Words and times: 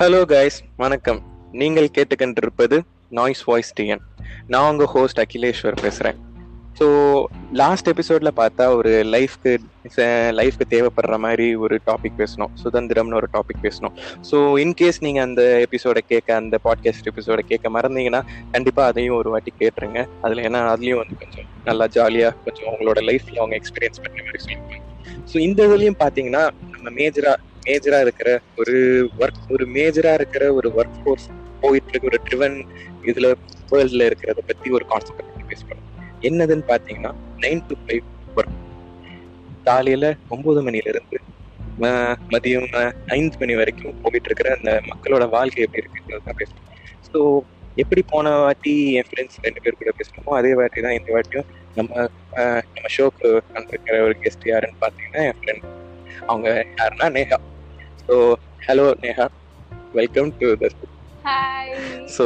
Hello 0.00 0.22
guys 0.22 0.60
வணக்கம். 0.76 1.22
நீங்கள் 1.52 1.88
கேட்டுக்கொண்டிருப்பது 1.94 2.80
நாய்ஸ் 3.08 3.44
வாய்ஸ் 3.44 3.72
டிஎன் 3.80 4.00
நான் 4.46 4.70
உங்கள் 4.70 4.86
ஹோஸ்ட் 4.86 5.20
அகிலேஸ்வர் 5.20 5.82
பேசுகிறேன் 5.82 6.16
ஸோ 6.80 6.86
லாஸ்ட் 7.52 7.88
எபிசோட்ல 7.88 8.30
பார்த்தா 8.36 8.74
ஒரு 8.74 9.04
லைஃப்க்கு 9.04 9.58
லைஃப்க்கு 10.30 10.66
தேவைப்படுற 10.68 11.18
மாதிரி 11.18 11.54
ஒரு 11.54 11.80
டாபிக் 11.86 12.18
பேசணும் 12.18 12.50
சுதந்திரம்னு 12.64 13.14
ஒரு 13.14 13.28
டாபிக் 13.32 13.62
பேசணும் 13.62 13.92
ஸோ 14.30 14.34
இன்கேஸ் 14.34 15.00
நீங்கள் 15.00 15.22
அந்த 15.22 15.66
எபிசோட 15.70 15.98
கேட்க 15.98 16.34
அந்த 16.34 16.58
பாட்காஸ்ட் 16.64 17.06
எபிசோடை 17.06 17.44
கேட்க 17.48 17.70
மறந்தீங்கன்னா 17.70 18.22
கண்டிப்பாக 18.52 18.88
அதையும் 18.88 19.16
ஒரு 19.16 19.30
வாட்டி 19.30 19.52
கேட்டுருங்க. 19.58 20.06
அதில் 20.20 20.38
ஏன்னா 20.38 20.62
அதுலேயும் 20.74 20.96
வந்து 20.96 21.16
கொஞ்சம் 21.18 21.44
நல்லா 21.64 21.86
ஜாலியாக 21.86 22.34
கொஞ்சம் 22.44 22.66
உங்களோட 22.66 22.98
லைஃப்பில் 23.02 23.38
அவங்க 23.38 23.56
எக்ஸ்பீரியன்ஸ் 23.56 24.02
பண்ணுற 24.02 24.24
மாதிரி 24.24 24.38
சொல்லுவாங்க 24.38 24.82
ஸோ 25.32 25.38
இந்த 25.38 25.66
இதுலேயும் 25.66 25.98
பார்த்தீங்கன்னா 25.98 26.50
நம்ம 26.70 26.90
மேஜராக 26.90 27.36
மேஜரா 27.66 27.98
இருக்கிற 28.04 28.28
ஒரு 28.60 28.74
ஒர்க் 29.20 29.42
ஒரு 29.50 29.64
மேஜரா 29.74 30.12
இருக்கிற 30.14 30.44
ஒரு 30.54 30.68
ஒர்க் 30.76 30.98
ஃபோர்ஸ் 31.00 31.26
போயிட்டு 31.62 31.90
இருக்க 31.92 32.10
ஒரு 32.10 32.20
ட்ரிவன் 32.26 32.56
இதுல 33.04 33.28
வேர்ல்ட்ல 33.72 34.08
இருக்கிறத 34.08 34.42
பத்தி 34.48 34.70
ஒரு 34.70 34.84
கான்செப்ட் 34.90 35.26
பத்தி 35.28 35.44
பேசணும் 35.50 35.82
என்னதுன்னு 36.22 36.66
பாத்தீங்கன்னா 36.70 37.12
நைன் 37.42 37.64
டு 37.68 37.76
ஃபைவ் 37.82 38.04
ஒர்க் 38.36 38.54
காலையில 39.66 40.06
ஒன்பது 40.28 40.60
மணில 40.66 40.88
இருந்து 40.88 41.18
மதியம் 42.34 42.68
ஐந்து 43.14 43.36
மணி 43.40 43.54
வரைக்கும் 43.54 43.98
போயிட்டு 44.02 44.28
இருக்கிற 44.28 44.50
அந்த 44.56 44.70
மக்களோட 44.86 45.24
வாழ்க்கை 45.32 45.64
எப்படி 45.64 45.82
இருக்குன்றதான் 45.82 46.38
பேசணும் 46.38 46.62
ஸோ 47.08 47.20
எப்படி 47.76 48.02
போன 48.08 48.28
வாட்டி 48.38 48.72
என் 48.98 49.08
ஃப்ரெண்ட்ஸ் 49.08 49.40
ரெண்டு 49.44 49.62
பேர் 49.64 49.80
கூட 49.80 49.92
பேசணுமோ 49.98 50.36
அதே 50.38 50.52
வாட்டி 50.54 50.80
தான் 50.80 50.96
இந்த 50.98 51.10
வாட்டியும் 51.14 51.48
நம்ம 51.76 51.90
நம்ம 52.66 52.90
ஷோக்கு 52.94 53.28
வந்திருக்கிற 53.50 53.98
ஒரு 54.02 54.14
கெஸ்ட் 54.22 54.46
யாருன்னு 54.48 54.80
பார்த்தீங்கன்னா 54.80 55.24
என் 55.26 55.38
ஃப்ரெண்ட் 55.40 55.66
அவங்க 56.28 56.46
யாருன்னா 56.74 57.06
Neha. 57.16 57.38
So 58.08 58.16
hello 58.66 58.84
Neha 59.02 59.24
welcome 59.92 60.28
to 60.40 60.48
the 60.56 60.66
hi 61.24 61.72
so 62.06 62.24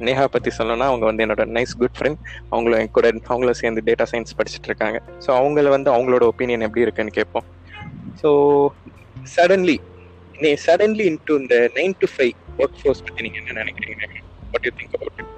Neha 0.00 0.24
பற்றி 0.24 0.50
சொல்லணும்னா 0.58 0.86
அவங்க 0.90 1.04
வந்து 1.04 1.24
என்னோட 1.24 1.44
நைஸ் 1.56 1.74
குட் 1.78 1.96
ஃப்ரெண்ட் 1.98 2.20
அவங்களும் 2.50 2.78
என் 2.78 2.90
கூட 2.90 3.08
அவங்களும் 3.26 3.58
சேர்ந்து 3.60 3.82
டேட்டா 3.88 4.06
சயின்ஸ் 4.12 4.36
படிச்சுட்டு 4.38 4.70
இருக்காங்க. 4.70 4.98
ஸோ 5.26 5.30
அவங்கள 5.40 5.68
வந்து 5.68 5.90
அவங்களோட 5.90 6.24
ஒப்பீனியன் 6.32 6.60
எப்படி 6.60 6.80
இருக்குன்னு 6.80 7.10
கேட்போம். 7.10 7.46
ஸோ 8.22 8.30
சடன்லி 9.36 9.76
நீ 10.34 10.52
சடன்லி 10.66 11.06
இன்டு 11.12 11.36
இந்த 11.42 11.56
nine 11.74 11.96
to 11.98 12.08
five 12.14 12.34
work 12.58 12.80
force 12.82 13.04
பற்றி 13.04 13.22
நீங்கள் 13.28 13.42
என்ன 13.44 13.60
நினைக்கிறீங்க? 13.62 14.06
What 14.52 14.66
you 14.66 14.74
think 14.80 14.96
about 14.98 15.33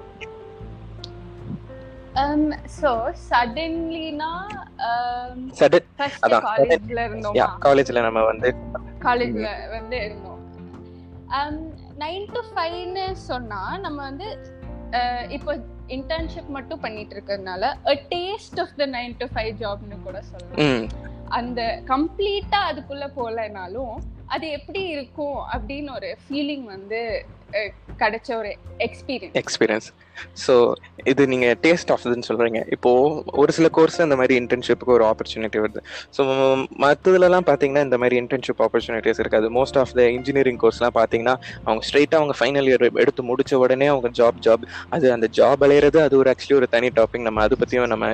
so 2.77 2.91
சடன்லினா 3.27 4.29
sudden 5.59 5.87
அதான், 6.25 6.45
காலேஜ்ல 6.47 6.99
இருந்தோமா? 7.07 7.47
காலேஜில் 7.65 8.05
நம்ம 8.07 8.21
வந்து 8.29 8.49
காலேஜ்ல 9.05 9.47
வந்து 9.75 9.97
இருந்தோம். 10.05 10.41
நைன் 12.03 12.27
டு 12.35 12.41
ஃபைவ்னு 12.49 13.05
சொன்னா 13.29 13.61
நம்ம 13.85 13.97
வந்து 14.09 14.27
uh, 14.99 15.23
இப்போ 15.37 15.51
இன்டர்ன்ஷிப் 15.95 16.51
மட்டும் 16.55 16.81
பண்ணிட்டு 16.85 17.13
இருக்கிறதுனால 17.15 17.63
a 17.91 17.95
taste 18.13 18.59
of 18.63 18.75
the 18.81 18.87
nine 18.95 19.15
to 19.21 19.27
five 19.33 19.53
ஜாப்னு 19.61 19.97
கூட 20.07 20.17
சொல்லலாம். 20.31 20.87
அந்த 21.39 21.61
கம்ப்ளீட்டா 21.91 22.59
அதுக்குள்ள 22.69 23.05
போகலைனாலும் 23.17 23.95
அது 24.35 24.45
எப்படி 24.57 24.81
இருக்கும் 24.95 25.39
அப்படின்னு 25.55 25.91
ஒரு 25.97 26.09
ஃபீலிங் 26.23 26.65
வந்து 26.75 27.01
கிடைச்ச 27.99 28.29
ஒரு 28.41 28.51
எக்ஸ்பீரியன்ஸ் 28.87 29.37
எக்ஸ்பீரியன்ஸ் 29.41 29.89
ஸோ 30.45 30.53
இது 31.11 31.23
நீங்கள் 31.33 31.55
டேஸ்ட் 31.65 31.91
ஆஃப் 31.93 32.05
இதுன்னு 32.07 32.27
சொல்கிறீங்க 32.29 32.59
இப்போது 32.75 33.23
ஒரு 33.41 33.51
சில 33.57 33.67
கோர்ஸ் 33.77 33.99
அந்த 34.05 34.17
மாதிரி 34.21 34.33
இன்டர்ன்ஷிப்புக்கு 34.41 34.95
ஒரு 34.97 35.05
ஆப்பர்ச்சுனிட்டி 35.11 35.59
வருது. 35.63 35.81
ஸோ 36.17 36.21
மற்றதுலலாம் 36.83 37.47
பார்த்தீங்கன்னா 37.49 37.83
இந்த 37.87 37.97
மாதிரி 38.03 38.15
இன்டர்ன்ஷிப் 38.23 38.61
ஆப்பர்ச்சுனிட்டிஸ் 38.65 39.21
இருக்காது. 39.23 39.49
மோஸ்ட் 39.59 39.79
ஆஃப் 39.81 39.93
த 39.99 40.05
இன்ஜினியரிங் 40.17 40.59
கோர்ஸ்லாம் 40.63 40.95
பார்த்தீங்கன்னா 40.99 41.35
அவங்க 41.67 41.83
ஸ்ட்ரைட்டாக 41.89 42.19
அவங்க 42.21 42.35
ஃபைனல் 42.39 42.69
இயர் 42.71 42.85
எடுத்து 43.03 43.23
முடிச்ச 43.31 43.53
உடனே 43.63 43.87
அவங்க 43.93 44.09
ஜாப் 44.19 44.39
ஜாப் 44.47 44.65
அது 44.97 45.05
அந்த 45.15 45.29
ஜாப் 45.39 45.63
அலையிறது 45.67 45.99
அது 46.05 46.17
ஒரு 46.21 46.29
ஆக்சுவலி 46.33 46.57
ஒரு 46.59 46.69
தனி 46.75 46.89
டாபிக் 46.99 47.25
நம்ம 47.29 47.41
அதை 47.47 47.57
பற்றியும் 47.61 47.91
நம்ம 47.93 48.11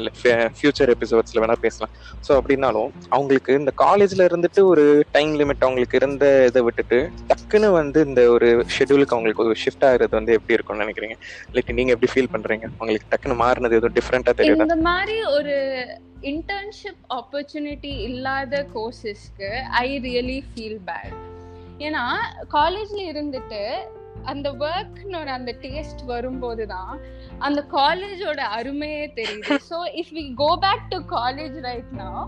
ஃபியூச்சர் 0.60 0.94
எபிசோட்ஸில் 0.96 1.42
வேணால் 1.44 1.64
பேசலாம். 1.66 1.94
ஸோ 2.28 2.32
அப்படின்னாலும் 2.40 2.90
அவங்களுக்கு 3.16 3.54
இந்த 3.62 3.74
காலேஜில் 3.84 4.26
இருந்துட்டு 4.30 4.64
ஒரு 4.72 4.86
டைம் 5.12 5.34
லிமிட் 5.42 5.66
அவங்களுக்கு 5.68 6.00
இருந்த 6.02 6.26
இதை 6.50 6.62
விட்டுட்டு 6.68 7.00
டக்குன்னு 7.32 7.72
வந்து 7.80 8.00
இந்த 8.10 8.22
ஒரு 8.36 8.50
ஷெட்யூலுக்கு 8.76 9.16
அவங்களுக்கு 9.16 9.46
ஒரு 9.48 9.58
ஷிஃப்ட் 9.64 9.86
ஆகிறது 9.90 10.14
வந்து 10.20 10.34
எப்படி 10.38 10.56
இருக்கும்னு 10.58 10.86
நினைக்கிறீங்க? 10.86 11.18
லைக் 11.56 11.72
நீங்க 11.94 12.02
எப்படி 12.02 12.14
ஃபீல் 12.14 12.34
பண்றீங்க? 12.34 12.66
உங்களுக்கு 12.82 13.10
டக்குன்னு 13.12 13.36
மாறினது 13.44 13.78
எதுவும் 13.80 13.98
டிஃப்ரெண்டா 13.98 14.32
தெரியுதா? 14.38 14.66
இந்த 14.68 14.78
மாதிரி 14.90 15.16
ஒரு 15.38 15.56
இன்டர்ன்ஷிப் 16.32 17.04
ஆப்பர்ச்சுனிட்டி 17.18 17.92
இல்லாத 18.08 18.62
கோர்சஸ்க்கு 18.76 19.50
ஐ 19.86 19.90
ரியலி 20.06 20.40
ஃபீல் 20.50 20.80
பேட் 20.88 21.18
ஏன்னா 21.88 22.04
காலேஜ்ல 22.56 23.02
இருந்துட்டு 23.12 23.62
அந்த 24.32 24.48
ஒர்க்னு 24.68 25.18
ஒரு 25.22 25.32
அந்த 25.38 25.52
டேஸ்ட் 25.64 26.02
வரும்போது 26.14 26.66
தான் 26.74 26.94
அந்த 27.48 27.60
காலேஜோட 27.78 28.42
அருமையே 28.58 29.06
தெரியுது. 29.20 29.56
So 29.70 29.78
if 30.02 30.14
we 30.18 30.24
go 30.44 30.50
back 30.66 30.86
to 30.94 31.00
college 31.18 31.58
right 31.68 31.92
நான் 32.02 32.28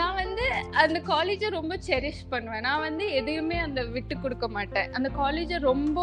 நான் 0.00 0.16
வந்து 0.22 0.46
அந்த 0.82 0.98
காலேஜை 1.12 1.48
ரொம்ப 1.58 1.74
செரிஷ் 1.88 2.22
பண்ணுவேன். 2.32 2.64
நான் 2.68 2.84
வந்து 2.88 3.04
எதையுமே 3.18 3.58
அந்த 3.66 3.80
விட்டு 3.96 4.14
கொடுக்க 4.24 4.46
மாட்டேன். 4.56 4.88
அந்த 4.98 5.08
காலேஜை 5.20 5.58
ரொம்ப 5.70 5.98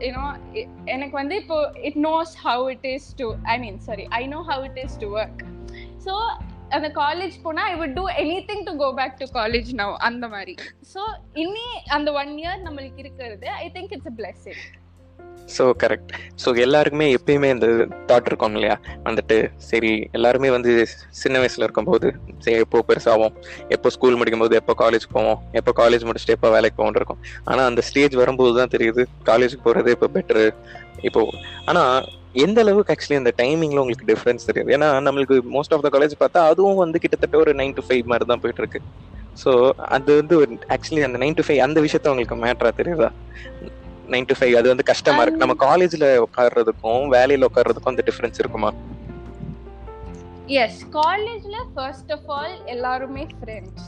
யூனோ 0.00 0.24
எனக்கு 0.84 1.16
வந்து 1.16 1.36
இப்போ 1.36 1.72
it 1.82 1.98
knows 1.98 2.34
how 2.42 2.70
it 2.70 2.86
is 2.86 3.14
to 3.14 3.34
I 3.44 3.58
mean 3.58 3.78
sorry 3.78 4.06
I 4.10 4.26
know 4.26 4.40
how 4.40 4.64
it 4.64 4.80
is 4.84 4.98
to 4.98 5.08
work 5.16 5.42
so 6.06 6.14
அந்த 6.68 6.88
காலேஜ் 6.88 7.42
போனால் 7.42 7.68
I 7.72 7.76
would 7.80 7.94
do 7.94 8.08
anything 8.46 8.64
to 8.64 8.76
go 8.76 8.92
back 8.92 9.18
to 9.18 9.26
college 9.32 9.70
now 9.74 9.94
அந்த 9.94 10.28
மாதிரி. 10.28 10.54
ஸோ 10.94 11.02
இனி 11.32 11.66
அந்த 11.88 12.12
ஒன் 12.12 12.38
இயர் 12.38 12.60
நம்மளுக்கு 12.62 12.98
இருக்கிறது 12.98 13.50
I 13.50 13.70
think 13.74 13.92
it's 13.92 14.06
a 14.06 14.14
blessing 14.16 14.62
so 15.54 15.64
correct 15.82 16.10
so 16.42 16.48
எல்லாருக்குமே 16.64 17.06
எப்பயுமே 17.16 17.48
இந்த 17.54 17.66
தாட் 18.08 18.28
இருக்கும் 18.30 18.56
இல்லையா? 18.58 18.76
வந்துட்டு 19.08 19.36
சரி 19.68 19.92
எல்லாருமே 20.16 20.48
வந்து 20.56 20.72
சின்ன 21.22 21.36
வயசுல 21.42 21.66
இருக்கும்போது 21.66 22.08
சரி 22.44 22.56
எப்போ 22.64 22.82
பெருசாகும் 22.88 23.34
எப்போ 23.76 23.90
ஸ்கூல் 23.96 24.18
முடிக்கும் 24.20 24.44
போது 24.44 24.58
எப்போ 24.60 24.74
காலேஜ் 24.82 25.06
போவோம்? 25.16 25.40
எப்போ 25.60 25.72
காலேஜ் 25.82 26.06
முடிச்சுட்டு 26.08 26.36
எப்போ 26.38 26.50
வேலைக்கு 26.56 26.78
போகணும் 26.80 27.00
இருக்கும். 27.00 27.20
ஆனால் 27.50 27.66
அந்த 27.70 27.82
ஸ்டேஜ் 27.88 28.16
வரும்போது 28.22 28.54
தான் 28.60 28.74
தெரியுது 28.76 29.04
காலேஜுக்கு 29.30 29.66
போகிறது 29.68 29.96
இப்போ 29.96 30.08
பெட்டரு 30.18 30.46
இப்போ 31.08 31.22
ஆனால் 31.70 31.94
எந்த 32.44 32.58
அளவுக்கு 32.64 32.92
ஆக்சுவலி 32.94 33.18
அந்த 33.20 33.32
டைமிங்ல 33.42 33.82
உங்களுக்கு 33.82 34.08
டிஃபரன்ஸ் 34.12 34.46
தெரியுது? 34.48 34.72
ஏன்னா 34.76 34.88
நம்மளுக்கு 35.06 35.36
மோஸ்ட் 35.56 35.74
ஆஃப் 35.74 35.84
த 35.86 35.90
காலேஜ் 35.94 36.14
பார்த்தா 36.22 36.40
அதுவும் 36.52 36.82
வந்து 36.84 37.00
கிட்டத்தட்ட 37.04 37.36
ஒரு 37.44 37.52
நைன் 37.60 37.76
டு 37.78 37.84
ஃபைவ் 37.88 38.10
மாதிரி 38.12 38.26
தான் 38.32 38.42
போயிட்டு 38.42 38.62
இருக்கு. 38.62 38.80
ஸோ 39.42 39.50
அது 39.96 40.10
வந்து 40.20 40.34
ஆக்சுவலி 40.74 41.02
அந்த 41.06 41.18
நைன் 41.22 41.38
டு 41.38 41.44
ஃபைவ் 41.46 41.60
அந்த 41.66 41.78
விஷயத்த 41.86 42.12
உங்களுக்கு 42.12 42.36
மேட்ரா 42.44 42.70
தெரியுதா? 42.80 43.08
நைன் 44.12 44.28
டு 44.30 44.34
ஃபைவ் 44.38 44.54
அது 44.60 44.68
வந்து 44.72 44.84
கஷ்டமா 44.90 45.22
இருக்கு. 45.22 45.42
நம்ம 45.44 45.56
காலேஜ்ல 45.66 46.06
உட்கார்றதுக்கும் 46.26 47.06
வேலையில 47.14 47.48
உட்கார்றதுக்கும் 47.50 47.92
அந்த 47.92 48.04
டிஃபரன்ஸ் 48.08 48.40
இருக்குமா? 48.42 48.70
எஸ் 50.46 50.82
காலேஜ்ல 50.96 51.56
ஃபர்ஸ்ட் 51.74 52.12
ஆஃப் 52.12 52.28
ஆல் 52.34 52.56
எல்லாருமே 52.74 53.26
ஃப்ரெண்ட்ஸ். 53.38 53.86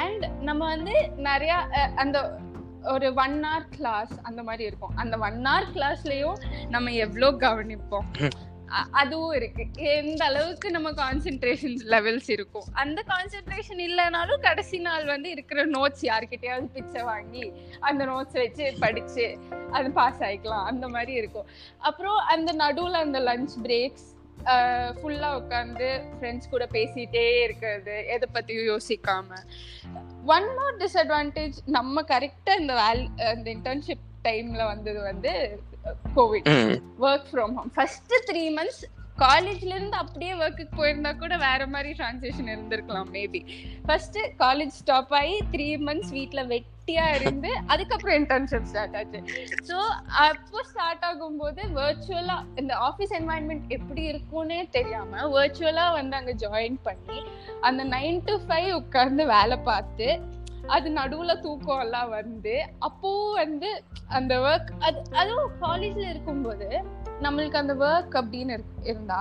அண்ட் 0.00 0.24
நம்ம 0.48 0.62
வந்து 0.74 0.96
நிறைய 1.28 1.54
அந்த 2.04 2.18
ஒரு 2.94 3.08
ஒன் 3.24 3.36
hour 3.44 3.62
கிளாஸ் 3.76 4.12
அந்த 4.22 4.40
மாதிரி 4.48 4.64
இருக்கும். 4.70 4.92
அந்த 5.02 5.14
ஒன் 5.28 5.38
hour 5.50 5.64
கிளாஸ்லயும் 5.76 6.40
நம்ம 6.74 6.92
எவ்வளோ 7.04 7.30
கவனிப்போம்? 7.46 8.06
அதுவும் 8.90 9.32
இருக்கு. 9.32 9.64
எந்த 9.96 10.24
அளவுக்கு 10.24 10.70
நம்ம 10.70 10.90
கான்சென்ட்ரேஷன் 10.90 11.76
லெவல்ஸ் 11.94 12.30
இருக்கும். 12.30 12.66
அந்த 12.72 13.04
கான்சென்ட்ரேஷன் 13.12 13.82
இல்லைனாலும் 13.88 14.40
கடைசி 14.40 14.78
நாள் 14.78 15.04
வந்து 15.04 15.30
இருக்கிற 15.30 15.66
நோட்ஸ் 15.66 16.02
யார்கிட்டயாவது 16.02 16.68
பிச்சை 16.72 17.02
வாங்கி 17.02 17.52
அந்த 17.80 18.04
நோட்ஸ் 18.04 18.38
வச்சு 18.42 18.74
படிச்சு 18.80 19.38
அது 19.70 19.90
பாஸ் 19.90 20.20
ஆகிக்கலாம் 20.20 20.68
அந்த 20.72 20.88
மாதிரி 20.88 21.12
இருக்கும். 21.12 21.48
அப்புறம் 21.78 22.18
அந்த 22.18 22.52
நடுவில் 22.52 23.02
அந்த 23.04 23.20
லஞ்ச் 23.20 23.56
பிரேக்ஸ் 23.62 24.06
ஃபுல்லா 24.96 25.30
உட்காந்து 25.40 25.88
ஃப்ரெண்ட்ஸ் 26.16 26.50
கூட 26.50 26.64
பேசிட்டே 26.72 27.24
இருக்கிறது 27.44 27.94
எதை 28.06 28.28
பத்தியும் 28.34 28.68
யோசிக்காம. 28.72 29.38
ஒன் 30.24 30.48
மோர் 30.56 30.76
டிஸ்அட்வான்டேஜ் 30.76 31.56
நம்ம 31.64 32.02
கரெக்டா 32.02 32.54
இந்த 32.60 32.74
வேல் 32.82 33.02
இந்த 33.36 33.50
இன்டர்ன்ஷிப் 33.56 34.04
டைம்ல 34.26 34.64
வந்தது 34.72 35.00
வந்து 35.10 35.32
COVID 36.16 36.50
work 37.06 37.26
from 37.32 37.56
home 37.58 37.72
first 37.76 38.14
three 38.28 38.44
months 38.58 38.84
காலேஜ்ல 39.20 39.74
இருந்து 39.74 39.96
அப்படியே 40.00 40.32
ஒர்க்குக்கு 40.40 40.78
போயிருந்தா 40.78 41.10
கூட 41.20 41.34
வேற 41.44 41.62
மாதிரி 41.74 41.90
டிரான்சிஷன் 42.00 42.50
இருந்திருக்கலாம் 42.52 43.10
மேபி 43.14 43.40
ஃபர்ஸ்ட் 43.86 44.18
காலேஜ் 44.42 44.74
ஸ்டாப் 44.80 45.14
ஆகி 45.20 45.36
த்ரீ 45.52 45.68
மந்த்ஸ் 45.86 46.12
வீட்ல 46.16 46.42
வெட்டியா 46.50 47.06
இருந்து 47.16 47.50
அதுக்கப்புறம் 47.72 48.16
இன்டர்ன்ஷிப் 48.20 48.68
ஸ்டார்ட் 48.70 48.96
ஆச்சு. 48.98 49.20
ஸோ 49.68 49.76
அப்போ 50.24 50.60
ஸ்டார்ட் 50.70 51.06
ஆகும்போது 51.10 51.62
வர்ச்சுவலா 51.78 52.36
இந்த 52.62 52.74
ஆஃபீஸ் 52.88 53.16
என்வாயன்மெண்ட் 53.20 53.72
எப்படி 53.78 54.04
இருக்கும்னே 54.12 54.60
தெரியாம 54.76 55.24
வர்ச்சுவலா 55.36 55.86
வந்து 55.98 56.16
அங்க 56.20 56.34
ஜாயின் 56.44 56.78
பண்ணி 56.86 57.18
அந்த 57.68 57.84
நைன் 57.96 58.20
டு 58.28 58.36
ஃபைவ் 58.46 58.70
உட்கார்ந்து 58.80 59.26
வேலை 59.34 59.58
பார்த்து 59.70 60.08
அது 60.68 60.88
நடுவுல 60.90 61.32
தூக்கம் 61.40 61.80
எல்லாம் 61.80 62.10
வந்து 62.10 62.54
அப்போ 62.78 63.10
வந்து 63.34 63.70
அந்த 64.08 64.34
ஒர்க் 64.40 64.70
அது 64.80 64.98
அதுவும் 65.14 65.52
காலேஜ்ல 65.60 66.06
இருக்கும்போது 66.08 66.68
நம்மளுக்கு 67.22 67.56
அந்த 67.56 67.74
ஒர்க் 67.74 68.16
அப்படின்னு 68.16 68.56
இருந்தா 68.84 69.20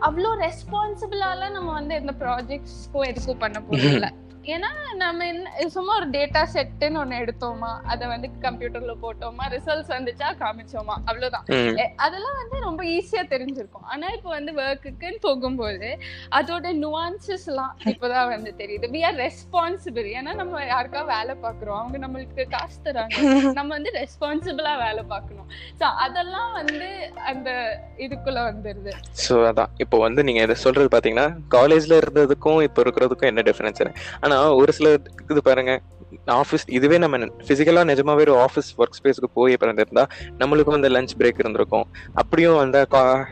அவ்வளோ 0.00 0.30
ரெஸ்பான்சிபிளால 0.40 1.50
நம்ம 1.50 1.72
வந்து 1.72 1.94
எந்த 1.94 2.12
ப்ராஜெக்ட்ஸ்க்கும் 2.18 3.08
எதுக்கும் 3.08 3.38
பண்ண 3.38 3.58
போறதில்ல 3.60 4.08
ஏன்னா 4.54 4.68
நம்ம 5.02 5.24
என்ன 5.30 5.66
சும்மா 5.74 5.92
ஒரு 6.00 6.06
டேட்டா 6.14 6.42
செட்டுன்னு 6.52 6.98
ஒண்ணு 7.00 7.16
எடுத்தோமா 7.22 7.70
அதை 7.92 8.04
வந்து 8.12 8.28
கம்ப்யூட்டர்ல 8.44 8.92
போட்டோமா 9.02 9.44
ரிசல்ட்ஸ் 9.54 9.90
வந்துச்சா 9.94 10.28
காமிச்சோமா 10.42 10.94
அவ்வளவுதான். 11.08 11.46
அதெல்லாம் 12.04 12.38
வந்து 12.40 12.56
ரொம்ப 12.66 12.82
ஈஸியா 12.94 13.22
தெரிஞ்சிருக்கும். 13.32 13.86
ஆனா 13.92 14.06
இப்போ 14.16 14.30
வந்து 14.36 14.52
ஒர்க்குக்குன்னு 14.62 15.20
போகும்போது 15.26 15.90
அதோட 16.38 16.72
நுவான்சஸ் 16.84 17.46
எல்லாம் 17.52 17.74
இப்பதான் 17.92 18.30
வந்து 18.34 18.52
தெரியுது. 18.62 18.90
வி 18.94 19.02
ஆர் 19.08 19.18
ரெஸ்பான்சிபிள் 19.24 20.08
ஏன்னா 20.20 20.34
நம்ம 20.40 20.62
யாருக்கா 20.72 21.02
வேலை 21.14 21.36
பாக்குறோம் 21.44 21.80
அவங்க 21.80 22.00
நம்மளுக்கு 22.06 22.46
காசு 22.56 22.78
தராங்க. 22.86 23.16
நம்ம 23.58 23.68
வந்து 23.76 23.92
ரெஸ்பான்சிபிளா 24.00 24.74
வேலை 24.84 25.04
பார்க்கணும். 25.12 25.50
சோ 25.80 25.86
அதெல்லாம் 26.06 26.50
வந்து 26.60 26.88
அந்த 27.32 27.50
இதுக்குள்ள 28.06 28.38
வந்துருது. 28.50 28.94
ஸோ 29.26 29.36
அதான். 29.50 29.70
இப்போ 29.84 29.96
வந்து 30.06 30.20
நீங்க 30.28 30.40
இதை 30.48 30.58
சொல்றது 30.64 30.94
பாத்தீங்கன்னா 30.96 31.28
காலேஜ்ல 31.58 32.00
இருந்ததுக்கும் 32.02 32.60
இப்போ 32.68 32.80
இருக்கிறதுக்கும் 32.86 33.32
என்ன 33.32 33.46
டிஃபரன்ஸ் 33.50 33.84
ஆனா 34.24 34.37
ஒரு 34.46 34.72
சில 34.72 34.96
இது 35.30 35.42
பாருங்க. 35.42 35.80
ஆஃபீஸ் 36.26 36.64
இதுவே 36.66 36.98
நம்ம 36.98 37.16
ஃபிசிக்கலாக 37.18 37.88
நிஜமாவே 37.90 38.20
ஒரு 38.20 38.34
ஆஃபீஸ் 38.34 38.80
ஒர்க் 38.80 38.96
ஸ்பேஸுக்கு 39.02 39.26
போய் 39.34 39.56
பிறந்திருந்தா 39.60 40.04
நம்மளுக்கும் 40.38 40.72
அந்த 40.72 40.88
லஞ்ச் 40.88 41.08
பிரேக் 41.18 41.38
இருந்திருக்கும். 41.38 41.86
அப்படியும் 42.14 42.58
அந்த 42.58 42.86
கா- 42.90 43.24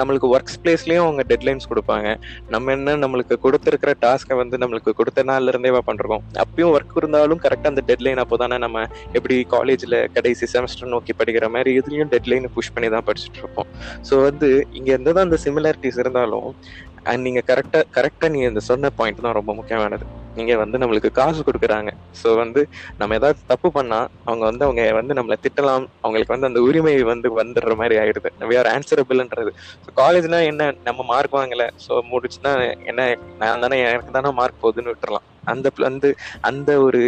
நம்மளுக்கு 0.00 0.38
ஒர்க் 0.38 0.52
ஸ்பேஸ்லேயும் 0.56 1.00
அவங்க 1.00 1.22
டெட்லைன்ஸ் 1.28 1.68
கொடுப்பாங்க. 1.68 2.20
நம்ம 2.48 2.70
என்ன 2.70 2.96
நம்மளுக்கு 2.96 3.36
கொடுத்துருக்கிற 3.42 3.94
டாஸ்க்கை 4.00 4.36
வந்து 4.36 4.56
நம்மளுக்கு 4.56 4.90
கொடுத்த 4.90 5.24
நாள்ல 5.24 5.48
இருந்தே 5.48 5.70
பண்ணுறோம் 5.70 6.18
அப்பயும் 6.34 6.76
ஒர்க் 6.76 6.96
இருந்தாலும் 6.96 7.40
கரெக்டாக 7.40 7.66
அந்த 7.66 7.82
டெட்லைன் 7.86 8.24
அப்போதானே 8.24 8.58
நம்ம 8.58 8.86
எப்படி 9.12 9.42
காலேஜில் 9.42 10.10
கடைசி 10.12 10.58
செமஸ்டர் 10.58 10.86
நோக்கி 10.86 11.12
படிக்கிற 11.18 11.50
மாதிரி 11.50 11.78
இதுலேயும் 11.78 12.08
டெட்லைனை 12.10 12.46
புஷ் 12.54 12.72
பண்ணி 12.72 12.90
தான் 12.90 13.04
படிச்சுட்டு 13.06 13.36
இருப்போம் 13.36 13.66
ஸோ 14.10 14.22
வந்து 14.22 14.66
இங்க 14.72 14.96
இருந்ததான் 14.96 15.18
அந்த 15.18 15.38
சிமிலாரிட்டிஸ் 15.44 15.98
இருந்தாலும் 15.98 16.54
அண்ட் 17.02 17.20
நீங்கள் 17.20 17.42
கரெக்டாக 17.46 17.82
கரெக்டாக 17.94 18.30
நீ 18.30 18.38
இந்த 18.38 18.60
சொன்ன 18.60 18.90
பாயிண்ட் 18.90 19.20
தான் 19.20 19.32
ரொம்ப 19.32 19.54
முக்கியமானது. 19.54 20.19
நீங்க 20.36 20.52
வந்து 20.56 20.78
நம்மளுக்கு 20.78 21.10
காசு 21.12 21.40
கொடுக்குறாங்க. 21.42 21.90
ஸோ 22.14 22.28
வந்து 22.36 22.60
நம்ம 22.96 23.14
ஏதாவது 23.14 23.40
தப்பு 23.46 23.68
பண்ணா 23.72 23.98
அவங்க 24.24 24.44
வந்து 24.44 24.64
அவங்க 24.66 24.82
வந்து 24.92 25.14
நம்மளை 25.14 25.36
திட்டலாம். 25.46 25.86
அவங்களுக்கு 26.00 26.34
வந்து 26.34 26.48
அந்த 26.50 26.60
உரிமை 26.60 26.94
வந்து 27.04 27.28
வந்துடுற 27.40 27.74
மாதிரி 27.76 27.96
ஆயிடுது. 27.98 28.30
வி 28.44 28.56
ஆர் 28.58 28.70
ஆன்சரபிள்ன்றது 28.74 29.52
ஸோ 29.84 29.90
காலேஜ்னா 30.00 30.40
என்ன? 30.50 30.58
நம்ம 30.82 31.00
மார்க் 31.04 31.38
வாங்கல. 31.38 31.66
ஸோ 31.84 31.92
முடிச்சுன்னா 32.12 32.54
என்ன? 32.84 33.00
நான் 33.40 33.60
தானே 33.60 33.78
எனக்கு 33.86 34.12
தானே 34.12 34.32
மார்க் 34.40 34.62
போகுதுன்னு 34.62 34.92
விட்டுறலாம். 34.92 35.26
அந்த 35.46 35.68
வந்து 35.80 36.08
அந்த 36.42 36.70
ஒரு 36.82 37.00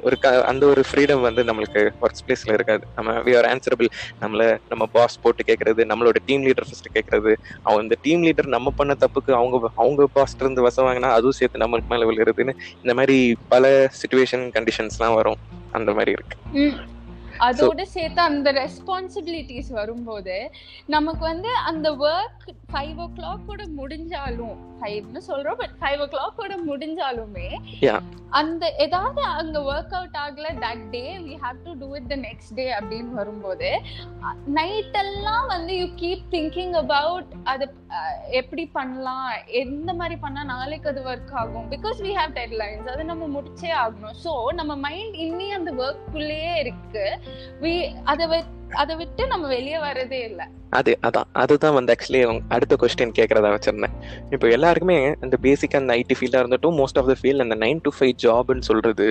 ஒரு 0.00 0.16
க 0.18 0.44
அந்த 0.44 0.66
ஒரு 0.66 0.82
ஃப்ரீடம் 0.88 1.20
வந்து 1.20 1.42
நம்மளுக்கு 1.44 1.82
ஒர்க் 2.00 2.20
ஸ்பேஸ்ல 2.20 2.52
இருக்காது. 2.52 2.84
நம்ம 2.94 3.12
வி 3.18 3.32
ஆர் 3.36 3.48
ஆன்சரபிள் 3.52 3.88
நம்மள 4.20 4.42
நம்ம 4.68 4.86
பாஸ் 4.92 5.20
போட்டு 5.20 5.44
கேட்கறது 5.46 5.84
நம்மளோட 5.84 6.18
டீம் 6.26 6.44
லீடர் 6.46 6.68
ஃபர்ஸ்ட் 6.68 6.90
கேட்கறது 6.94 7.32
அவங்க 7.62 7.82
இந்த 7.82 7.98
டீம் 8.02 8.22
லீடர் 8.22 8.48
நம்ம 8.48 8.72
பண்ண 8.76 8.94
தப்புக்கு 9.00 9.32
அவங்க 9.32 9.56
அவங்க 9.76 10.08
பாஸ்ட் 10.12 10.42
இருந்து 10.42 10.66
வசவாங்கன்னா 10.68 11.10
அதுவும் 11.10 11.38
சேர்த்து 11.40 11.62
நம்மளுக்கு 11.64 11.88
மேல 11.88 12.08
விழுகிறதுன்னு 12.10 12.54
இந்த 12.82 12.94
மாதிரி 12.94 13.18
பல 13.48 13.64
சுச்சுவேஷன் 14.00 14.46
கண்டிஷன்ஸ்லாம் 14.56 15.14
வரும். 15.14 15.40
அந்த 15.72 15.90
மாதிரி 15.92 16.10
இருக்கு. 16.10 16.36
அதோட 17.46 17.82
சேர்த்து 17.94 18.20
அந்த 18.22 18.48
ரெஸ்பான்சிபிலிட்டிஸ் 18.52 19.70
வரும்போது 19.72 20.36
நமக்கு 20.88 21.24
வந்து 21.24 21.52
அந்த 21.70 21.88
ஒர்க் 22.06 22.48
ஃபைவ் 22.72 22.98
ஓ 23.00 23.06
கிளாக்கோட 23.16 23.62
முடிஞ்சாலும் 23.78 24.58
ஃபைவ்னு 24.78 25.20
சொல்றோம் 25.28 25.58
பட் 25.60 25.74
ஃபைவ் 25.80 26.00
ஓ 26.00 26.06
கிளாக்கோட 26.06 26.54
முடிஞ்சாலுமே. 26.68 27.48
அந்த 28.40 28.64
ஏதாவது 28.78 29.22
அங்க 29.38 29.58
ஒர்க் 29.70 29.94
அவுட் 29.98 30.16
ஆகல 30.16 30.48
that 30.62 30.84
day 30.90 31.02
we 31.24 31.34
have 31.44 31.56
to 31.64 31.72
do 31.80 31.88
it 31.96 32.08
the 32.08 32.16
next 32.20 32.54
day 32.54 32.66
அப்படின்னு 32.76 33.12
வரும்போது 33.12 33.70
நைட் 34.58 34.98
எல்லாம் 35.02 35.46
வந்து 35.46 35.72
யூ 35.78 35.86
கீப் 36.02 36.24
திங்கிங் 36.34 36.74
அபவுட் 36.74 37.32
அது 37.44 37.66
எப்படி 38.40 38.64
பண்ணலாம் 38.72 39.26
எந்த 39.62 39.90
மாதிரி 39.92 40.16
பண்ணா 40.20 40.44
நாளைக்கு 40.44 40.88
அது 40.88 41.02
ஒர்க் 41.10 41.34
ஆகும் 41.42 41.66
பிகாஸ் 41.70 41.98
வி 42.06 42.12
ஹேவ் 42.18 42.36
டெட்லைன்ஸ் 42.38 42.90
அதை 42.94 43.04
நம்ம 43.04 43.28
முடிச்சே 43.36 43.72
ஆகணும் 43.82 44.18
ஸோ 44.24 44.34
நம்ம 44.60 44.76
மைண்ட் 44.86 45.18
இன்னி 45.26 45.48
அந்த 45.58 45.72
ஒர்க்குள்ளேயே 45.82 46.54
இருக்கு 46.62 47.04
அதை 48.12 48.24
அதை 48.80 48.94
விட்டு 48.98 49.22
நம்ம 49.26 49.44
வெளியே 49.54 49.78
வரதே 49.84 50.18
இல்லை. 50.28 50.44
அது 50.78 50.92
அதான் 51.06 51.28
அதுதான் 51.42 51.74
வந்து 51.76 51.92
ஆக்சுவலி 51.94 52.20
அடுத்த 52.54 52.74
கொஸ்டின் 52.82 53.14
கேட்கறதா 53.18 53.48
வச்சிருந்தேன். 53.54 53.94
இப்போ 54.34 54.46
எல்லாருக்குமே 54.56 54.98
அந்த 55.24 55.36
பேசிக் 55.46 55.78
அந்த 55.78 55.94
ஐடி 56.00 56.16
ஃபீல்டாக 56.18 56.42
இருந்துட்டும் 56.42 56.76
மோஸ்ட் 56.80 56.98
ஆஃப் 57.02 57.08
த 57.12 57.16
ஃபீல்ட் 57.20 57.44
அந்த 57.46 57.56
நைன் 57.64 57.80
டு 57.86 57.92
ஃபைவ் 57.96 58.12
ஜாப்னு 58.24 58.66
சொல்றது 58.68 59.06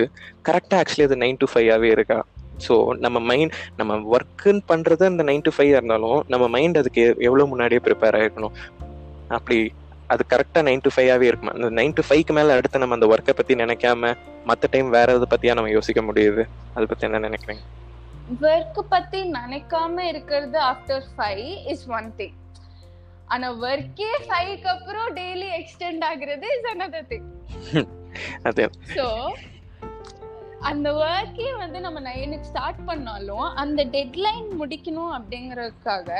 கரெக்டாக 0.48 0.80
ஆக்சுவலி 0.82 1.06
அது 1.08 1.18
நைன் 1.24 1.40
டு 1.42 1.48
ஃபைவாகவே 1.52 1.90
இருக்கா? 1.96 2.18
ஸோ 2.66 2.74
நம்ம 3.04 3.18
மைண்ட் 3.30 3.52
நம்ம 3.80 3.98
ஒர்க்குன்னு 4.14 4.62
பண்ணுறது 4.70 5.04
அந்த 5.10 5.22
நைன் 5.30 5.44
டு 5.48 5.52
ஃபைவ் 5.56 5.72
இருந்தாலும் 5.74 6.18
நம்ம 6.28 6.48
மைண்ட் 6.56 6.80
அதுக்கு 6.82 7.04
எவ்வளோ 7.28 7.46
முன்னாடியே 7.52 7.82
ப்ரிப்பேர் 7.88 8.18
ஆகிருக்கணும் 8.20 8.56
அப்படி 9.38 9.58
அது 10.12 10.22
கரெக்டாக 10.32 10.62
நைன் 10.68 10.82
டு 10.84 10.90
ஃபைவாகவே 10.94 11.26
இருக்குமா? 11.30 11.52
அந்த 11.56 11.68
நைன் 11.78 11.92
டு 11.98 12.02
ஃபைவ்க்கு 12.06 12.32
மேலே 12.38 12.54
அடுத்து 12.56 12.82
நம்ம 12.82 12.96
அந்த 12.98 13.06
ஒர்க்கை 13.06 13.34
பற்றி 13.40 13.54
நினைக்காம 13.54 14.12
மற்ற 14.48 14.68
டைம் 14.70 14.88
வேற 14.96 15.14
எதை 15.18 15.26
பற்றியா 15.32 15.54
நம்ம 15.58 15.70
யோசிக்க 15.70 16.02
முடியுது? 16.02 16.44
அதை 16.74 16.84
பற்றி 16.86 17.06
என்ன 17.08 17.20
நினைக்கிறேங்க? 17.28 17.62
ஒர்க் 18.38 18.80
பத்தி 18.88 19.32
நினைக்காம 19.32 20.00
இருக்கிறது 20.00 20.58
after 20.58 21.04
five 21.16 21.66
is 21.66 21.88
one 21.88 22.12
thing 22.16 22.36
ஆனா 23.26 23.52
ஒர்க்கே 23.52 24.10
ஃபைவ்க்கு 24.28 24.66
அப்புறம் 24.66 25.16
டெய்லி 25.16 25.48
எக்ஸ்டெண்ட் 25.60 26.04
ஆகுறது 26.04 26.46
இஸ் 26.56 26.68
another 26.74 27.02
திங் 27.10 27.28
ஸோ 28.96 29.32
அந்த 30.60 30.92
ஒர்க்கே 30.92 31.56
வந்து 31.56 31.80
நம்ம 31.80 32.00
நைனுக்கு 32.00 32.40
ஸ்டார்ட் 32.40 32.84
பண்ணாலும் 32.84 33.46
அந்த 33.54 33.84
டெட்லைன் 33.84 34.48
முடிக்கணும் 34.58 35.12
அப்படிங்கறதுக்காக 35.18 36.10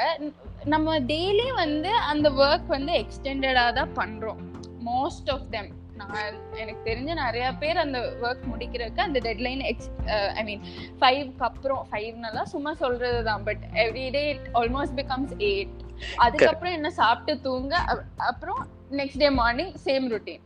நம்ம 0.64 0.98
டெய்லி 0.98 1.52
வந்து 1.54 1.94
அந்த 1.94 2.30
ஒர்க் 2.30 2.66
வந்து 2.66 2.92
எக்ஸ்டெண்டடாக 2.92 3.72
தான் 3.72 3.94
பண்றோம். 3.96 4.40
மோஸ்ட் 4.84 5.30
ஆஃப் 5.30 5.50
தெம் 5.50 5.70
நான் 6.02 6.18
எனக்கு 6.56 6.80
தெரிஞ்ச 6.84 7.10
நிறைய 7.16 7.46
பேர் 7.58 7.78
அந்த 7.78 7.98
ஒர்க் 8.22 8.44
முடிக்கிறதுக்கு 8.50 9.02
அந்த 9.02 9.18
டெட்லைன் 9.20 9.62
எக்ஸ் 9.66 9.88
ஐ 10.34 10.44
மீன் 10.44 10.62
ஃபைவ்க்கு 11.00 11.44
அப்புறம் 11.44 11.82
ஃபைவ்னெல்லாம் 11.88 12.50
சும்மா 12.50 12.72
சொல்றது 12.80 13.20
தான் 13.24 13.44
but 13.44 13.64
every day 13.82 14.22
it 14.28 14.46
almost 14.54 14.96
becomes 14.96 15.34
eight 15.48 15.74
அதுக்கப்புறம் 16.18 16.76
என்ன 16.76 16.90
சாப்பிட்டு 16.98 17.34
தூங்க 17.42 17.74
அப்- 17.88 18.06
அப்புறம் 18.28 18.60
next 18.92 19.18
day 19.18 19.30
morning 19.36 19.74
same 19.84 20.06
routine 20.12 20.44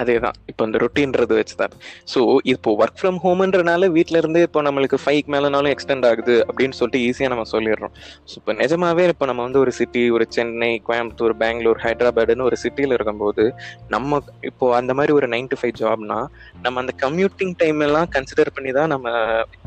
அதே 0.00 0.16
தான் 0.24 0.36
இப்போ 0.50 0.62
இந்த 0.68 0.78
ரொட்டீன்றது 0.82 1.34
வச்சுதான். 1.38 1.72
ஸோ 2.12 2.20
இப்போ 2.52 2.70
ஒர்க் 2.82 2.98
ஃப்ரம் 3.00 3.18
ஹோம்ன்றனால 3.24 3.88
வீட்டில 3.96 4.20
இருந்தே 4.22 4.42
இப்போ 4.48 4.60
நம்மளுக்கு 4.66 4.98
ஃபைவ் 5.04 5.30
மேலனாலும் 5.34 5.72
எக்ஸ்டெண்ட் 5.74 6.06
ஆகுது 6.10 6.34
அப்படின்னு 6.48 6.76
சொல்லிட்டு 6.80 7.00
ஈஸியாக 7.08 7.32
நம்ம 7.34 7.46
சொல்லிடுறோம். 7.54 7.94
ஸோ 8.30 8.34
இப்போ 8.40 8.54
நிஜமாவே 8.62 9.06
இப்போ 9.14 9.26
நம்ம 9.30 9.42
வந்து 9.46 9.60
ஒரு 9.64 9.72
சிட்டி 9.78 10.02
ஒரு 10.16 10.26
சென்னை 10.36 10.70
கோயம்புத்தூர் 10.88 11.36
பெங்களூர் 11.42 11.80
ஹைதராபாத்னு 11.86 12.46
ஒரு 12.50 12.58
சிட்டியில் 12.64 12.96
இருக்கும்போது 12.98 13.46
நம்ம 13.94 14.20
இப்போ 14.50 14.66
அந்த 14.80 14.94
மாதிரி 15.00 15.14
ஒரு 15.18 15.28
நைன் 15.34 15.50
டு 15.52 15.58
ஃபைவ் 15.60 15.76
ஜாப்னா 15.82 16.18
நம்ம 16.64 16.76
அந்த 16.84 16.94
கம்யூட்டிங் 17.04 17.54
டைம் 17.62 17.80
எல்லாம் 17.88 18.08
கன்சிடர் 18.16 18.54
பண்ணி 18.58 18.72
தான் 18.78 18.92
நம்ம 18.94 19.08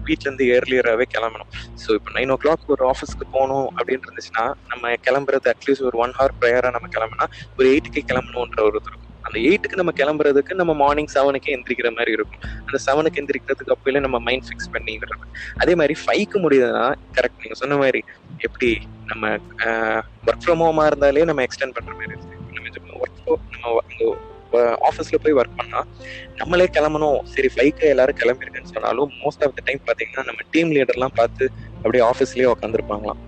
வீட்டிலேருந்து 0.08 0.46
ஏர்லியராகவே 0.56 1.08
கிளம்பணும். 1.16 1.52
ஸோ 1.84 1.90
இப்போ 2.00 2.12
நைன் 2.18 2.34
ஓ 2.36 2.40
கிளாக் 2.46 2.66
ஒரு 2.76 2.86
ஆஃபீஸ்க்கு 2.94 3.28
போகணும் 3.36 3.70
அப்படின்னு 3.78 4.06
இருந்துச்சுன்னா 4.08 4.46
நம்ம 4.74 4.94
கிளம்புறது 5.08 5.50
அட்லீஸ்ட் 5.54 5.88
ஒரு 5.92 5.98
ஒன் 6.06 6.16
ஹவர் 6.20 6.36
ப்ரேயராக 6.42 6.76
நம்ம 6.78 6.90
கிளம்புனா 6.98 7.28
ஒரு 7.60 7.68
எயிட்டுக்கு 7.74 8.04
கிளம்பணுன்ற 8.12 8.62
ஒரு 8.70 8.78
இருக்கும். 8.82 9.08
அந்த 9.32 9.42
எயிட்டுக்கு 9.50 9.78
நம்ம 9.80 9.92
கிளம்புறதுக்கு 10.00 10.54
நம்ம 10.62 10.74
மார்னிங் 10.82 11.12
செவனுக்கு 11.14 11.50
எந்திரிக்கிற 11.56 11.90
மாதிரி 11.98 12.12
இருக்கும். 12.18 12.42
அந்த 12.68 12.78
செவனுக்கு 12.88 13.20
எந்திரிக்கிறதுக்கு 13.22 13.74
அப்பயில 13.76 14.00
நம்ம 14.06 14.18
மைண்ட் 14.28 14.48
ஃபிக்ஸ் 14.48 14.72
பண்ணி 14.74 14.94
விடுறது 15.02 15.28
அதே 15.64 15.76
மாதிரி 15.82 15.96
ஃபைவ்க்கு 16.02 16.40
முடியுதுன்னா 16.46 16.86
கரெக்ட் 17.18 17.42
நீங்க 17.44 17.58
சொன்ன 17.62 17.78
மாதிரி 17.84 18.02
எப்படி 18.48 18.70
நம்ம 19.12 19.32
ஒர்க் 20.28 20.44
ஃப்ரம் 20.44 20.64
ஹோமா 20.66 20.86
இருந்தாலே 20.92 21.24
நம்ம 21.32 21.46
எக்ஸ்டெண்ட் 21.48 21.76
பண்ற 21.78 21.94
மாதிரி 22.00 22.12
இருக்கு. 22.14 22.38
நம்ம 22.56 23.00
ஒர்க் 23.04 23.50
நம்ம 23.54 23.74
அங்க 23.86 24.04
ஆஃபீஸ்ல 24.90 25.18
போய் 25.24 25.38
ஒர்க் 25.40 25.58
பண்ணா 25.60 25.82
நம்மளே 26.40 26.70
கிளம்பணும். 26.78 27.20
சரி 27.34 27.50
ஃபைவ்க்கு 27.56 27.92
எல்லாரும் 27.94 28.22
கிளம்பிருக்குன்னு 28.22 28.74
சொன்னாலும் 28.76 29.12
மோஸ்ட் 29.24 29.44
ஆஃப் 29.48 29.58
த 29.58 29.64
டைம் 29.66 29.82
பார்த்தீங்கன்னா 29.90 30.26
நம்ம 30.30 30.48
டீம் 30.56 30.72
லீடர்லாம் 30.78 31.20
பார்த்து 31.22 31.46
அப்படியே 31.84 32.06
ஆஃபீஸ்லயே 32.12 32.50
உட்காந்துருப்பாங்களாம் 32.56 33.22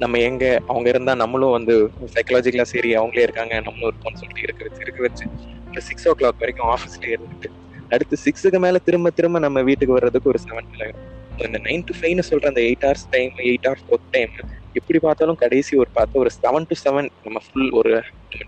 நம்ம 0.00 0.18
எங்க 0.20 0.44
அவங்க 0.68 0.86
இருந்தா 0.88 1.12
நம்மளும் 1.14 1.52
வந்து 1.52 1.74
சைக்கலாஜிக்கலா 2.14 2.66
சரி 2.72 2.90
அவங்களே 2.96 3.22
இருக்காங்க 3.22 3.54
நம்மளும் 3.60 3.90
இருப்போம்னு 3.90 4.20
சொல்லிட்டு 4.20 4.42
இருக்க 4.42 4.64
வச்சு 4.64 4.82
இருக்க 4.82 5.00
வச்சு 5.02 5.24
இந்த 5.66 5.80
சிக்ஸ் 5.80 6.06
ஓ 6.08 6.12
கிளாக் 6.12 6.40
வரைக்கும் 6.40 6.70
ஆஃபீஸ்லயே 6.72 7.14
இருந்துட்டு 7.16 7.50
அடுத்து 7.92 8.16
சிக்ஸுக்கு 8.24 8.58
மேல 8.58 8.78
திரும்ப 8.78 9.10
திரும்ப 9.10 9.38
நம்ம 9.38 9.62
வீட்டுக்கு 9.62 9.96
வர்றதுக்கு 9.98 10.30
ஒரு 10.32 10.40
செவன் 10.44 10.68
ஆகும் 10.78 11.02
இந்த 11.46 11.58
நைன் 11.66 11.86
டு 11.88 11.94
ஃபைவ்னு 11.98 12.26
சொல்ற 12.30 12.46
அந்த 12.46 12.62
eight 12.66 12.84
hours 12.84 13.06
time 13.10 13.32
eight 13.46 13.66
hours 13.66 13.88
work 13.90 14.12
time 14.12 14.32
எப்படி 14.72 14.98
பார்த்தாலும் 14.98 15.40
கடைசி 15.42 15.72
ஒரு 15.76 15.90
பார்த்து 15.92 16.20
ஒரு 16.20 16.30
செவன் 16.36 16.68
டு 16.70 16.76
செவன் 16.84 17.08
நம்ம 17.24 17.40
ஃபுல் 17.46 17.70
ஒரு 17.72 17.92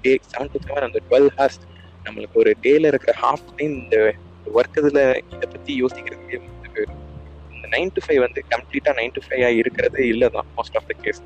டே 0.02 0.14
செவன் 0.32 0.52
டு 0.52 0.60
செவன் 0.66 0.86
அந்த 0.88 1.00
டுவெல் 1.06 1.30
ஹவர்ஸ் 1.36 1.60
நம்மளுக்கு 2.04 2.36
ஒரு 2.36 2.52
டேல 2.62 2.86
இருக்கிற 2.86 3.14
ஹாஃப் 3.22 3.46
டைம் 3.56 3.74
இந்த 3.78 3.98
ஒர்க் 4.54 4.80
இதுல 4.82 5.02
இதை 5.34 5.46
பத்தி 5.46 5.72
யோசிக்கிறதுக்கே 5.82 6.40
நைன் 7.72 7.92
டு 7.94 8.02
ஃபைவ் 8.04 8.20
வந்து 8.26 8.40
கம்ப்ளீட்டா 8.52 8.92
நைன் 8.98 9.14
டு 9.14 9.22
ஃபைவ் 9.26 9.58
இருக்கிறது 9.60 10.00
இல்லை 10.08 10.28
தான் 10.28 10.48
மோஸ்ட் 10.56 10.78
ஆஃப் 10.80 10.88
த 10.90 10.96
கேஸ் 11.02 11.22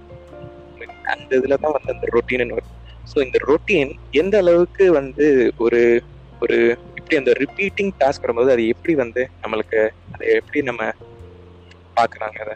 அந்த 1.13 1.31
இதில் 1.37 1.61
தான் 1.63 1.75
வந்து 1.77 1.93
அந்த 1.95 2.07
ரொட்டீன் 2.15 2.55
வரும். 2.55 2.73
ஸோ 3.07 3.17
இந்த 3.27 3.39
ரொட்டீன் 3.49 3.91
எந்த 4.15 4.37
அளவுக்கு 4.39 4.85
வந்து 4.93 5.27
ஒரு 5.59 5.81
ஒரு 6.43 6.57
இப்படி 6.99 7.17
அந்த 7.17 7.33
ரிப்பீட்டிங் 7.41 7.93
டாஸ்க் 8.01 8.25
வரும்போது 8.25 8.53
அது 8.55 8.65
எப்படி 8.75 8.95
வந்து 9.01 9.23
நம்மளுக்கு 9.43 9.81
அதை 10.15 10.27
எப்படி 10.39 10.61
நம்ம 10.63 10.83
பாக்குறாங்க 11.97 12.39
அதை? 12.45 12.55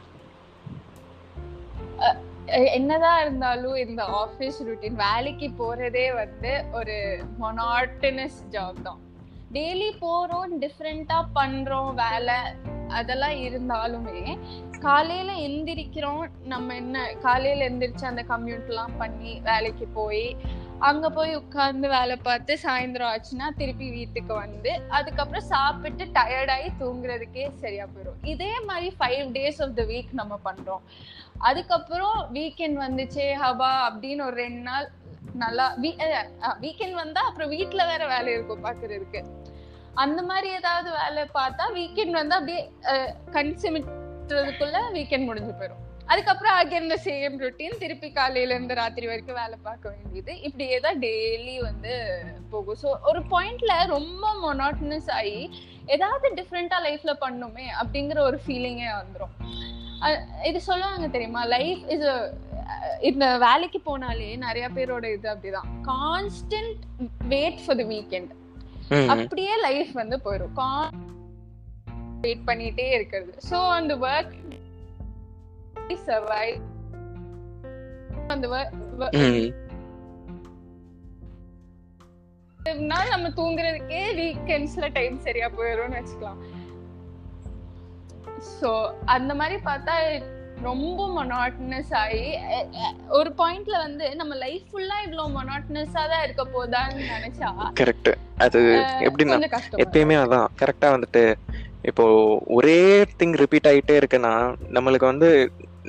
என்னதான் 2.76 3.21
இருந்தாலும் 3.23 3.76
இந்த 3.85 4.02
ஆஃபீஸ் 4.19 4.59
ருட்டீன் 4.66 5.00
வேலைக்கு 5.02 5.49
போறதே 5.61 6.07
வந்து 6.14 6.52
ஒரு 6.73 6.97
மொனாட்டனஸ் 7.38 8.40
ஜாப் 8.49 8.83
தான். 8.83 9.00
டெய்லி 9.50 9.90
போறோம் 10.00 10.52
டிஃப்ரெண்டா 10.62 11.19
பண்றோம் 11.37 11.90
வேலை 12.02 12.38
அதெல்லாம் 12.88 13.31
இருந்தாலுமே 13.31 14.38
காலையில 14.81 15.33
எந்திரிக்கிறோம் 15.33 16.28
நம்ம 16.45 16.75
என்ன 16.75 17.12
காலையில 17.23 17.69
எந்திரிச்சு 17.69 18.05
அந்த 18.05 18.23
கம்யூட் 18.23 18.99
பண்ணி 18.99 19.40
வேலைக்கு 19.43 19.87
போய் 19.87 20.37
அங்க 20.78 21.11
போய் 21.11 21.35
உட்கார்ந்து 21.35 21.88
வேலை 21.88 22.16
பார்த்து 22.16 22.59
சாயந்தரம் 22.62 23.11
ஆச்சுன்னா 23.12 23.50
திருப்பி 23.57 23.90
வீட்டுக்கு 23.90 24.35
வந்து 24.35 24.81
அதுக்கப்புறம் 24.88 25.43
சாப்பிட்டு 25.43 26.05
டயர்டாகி 26.05 26.71
தூங்குறதுக்கே 26.81 27.50
சரியா 27.57 27.85
போயிடும் 27.85 28.21
இதே 28.23 28.61
மாதிரி 28.66 28.97
five 28.99 29.33
days 29.33 29.62
of 29.62 29.75
the 29.75 29.83
week 29.83 30.12
நம்ம 30.12 30.38
பண்றோம். 30.45 30.83
அதுக்கப்புறம் 31.38 32.19
வீக்கெண்ட் 32.33 32.78
வந்துச்சே 32.87 33.26
ஹபா 33.43 33.73
அப்படின்னு 33.88 34.23
ஒரு 34.23 34.37
ரெண்டு 34.37 34.61
நாள் 34.61 34.88
நல்லா 35.35 35.76
வீக்கெண்ட் 36.62 36.93
வந்தா 36.93 37.21
அப்புறம் 37.21 37.49
வீட்டில் 37.49 37.87
வேற 37.87 38.07
வேலை 38.07 38.33
இருக்கும் 38.33 38.64
பாக்குறதுக்கு. 38.64 39.23
அந்த 40.03 40.21
மாதிரி 40.31 40.49
ஏதாவது 40.61 40.88
வேலை 41.00 41.23
பார்த்தா 41.38 41.65
வீக்கெண்ட் 41.79 42.21
வந்து 42.21 42.37
அப்படியே 42.38 42.62
கன்சிமிட்டுறதுக்குள்ள 43.37 44.79
வீக்கெண்ட் 44.97 45.29
முடிஞ்சு 45.31 45.55
போயிடும் 45.61 45.83
அதுக்கப்புறம் 46.12 46.57
அகைன் 46.59 46.85
இந்த 46.87 46.97
சேம் 47.07 47.37
ரொட்டீன் 47.45 47.81
திருப்பி 47.83 48.09
காலையில 48.19 48.55
இருந்து 48.57 48.75
ராத்திரி 48.81 49.07
வரைக்கும் 49.11 49.38
வேலை 49.41 49.57
பார்க்க 49.69 49.93
வேண்டியது. 49.95 50.33
இப்படியே 50.47 50.76
தான் 50.85 51.00
டெய்லி 51.05 51.57
வந்து 51.69 51.95
போகும். 52.53 52.79
ஸோ 52.83 52.91
ஒரு 53.11 53.21
பாயிண்ட்ல 53.33 53.73
ரொம்ப 53.95 54.26
மொனாட்டனஸ் 54.45 55.11
ஆகி 55.19 55.41
ஏதாவது 55.95 56.29
டிஃப்ரெண்டா 56.38 56.79
லைஃப்ல 56.87 57.15
பண்ணுமே 57.25 57.67
அப்படிங்கிற 57.81 58.21
ஒரு 58.29 58.38
ஃபீலிங்கே 58.45 58.88
வந்துடும் 59.00 59.35
இது 60.49 60.59
சொல்லுவாங்க 60.71 61.07
தெரியுமா? 61.17 61.43
லைஃப் 61.57 61.83
இஸ் 61.95 62.09
இந்த 63.11 63.26
வேலைக்கு 63.47 63.79
போனாலே 63.91 64.31
நிறைய 64.47 64.67
பேரோட 64.76 65.07
இது 65.17 65.29
அப்படிதான். 65.35 65.71
Constant 65.93 66.83
wait 67.35 67.62
for 67.65 67.81
the 67.83 67.87
weekend 67.95 68.33
அப்படியே 69.14 69.55
லைஃப் 69.66 69.93
வந்து 69.93 70.16
போயிடும் 70.25 70.88
வெயிட் 72.25 72.47
பண்ணிட்டே 72.49 72.87
இருக்கிறது. 72.97 73.33
ஸோ 73.50 73.59
அந்த 73.78 73.95
ஒர்க் 74.07 74.35
சர்வைவ் 76.09 76.57
அந்த 78.35 78.47
நாள் 82.93 83.12
நம்ம 83.14 83.28
தூங்குறதுக்கே 83.38 84.00
வீக்கெண்ட்ஸ்ல 84.21 84.87
டைம் 84.93 85.19
சரியா 85.26 85.49
போயிடும்னு 85.59 85.99
வச்சுக்கலாம். 85.99 86.40
சோ 88.61 88.71
அந்த 89.05 89.35
மாதிரி 89.35 89.57
பார்த்தா 89.69 89.95
ரொம்ப 90.66 91.00
மொனாட்டனஸ் 91.16 91.93
ஆகி 92.02 92.25
ஒரு 93.09 93.31
பாயிண்ட்ல 93.38 93.76
வந்து 93.87 94.07
நம்ம 94.16 94.35
லைஃப் 94.35 94.66
ஃபுல்லா 94.71 94.99
இவ்வளவு 95.07 95.35
மொனாட்டனஸா 95.38 96.05
தான் 96.12 96.23
இருக்க 96.23 96.45
போதான்னு 96.57 97.11
நினைச்சா 97.14 97.50
கரெக்ட் 97.83 98.11
அது 98.38 98.61
எப்படின்னா 99.07 99.37
எப்பயுமே 99.83 100.16
அதான். 100.23 100.49
கரெக்டா 100.61 100.88
வந்துட்டு 100.95 101.23
இப்போ 101.85 102.05
ஒரே 102.57 102.78
திங் 103.19 103.37
ரிப்பீட் 103.43 103.69
ஆகிட்டே 103.71 103.95
இருக்குன்னா 103.99 104.33
நம்மளுக்கு 104.76 105.07
வந்து 105.07 105.28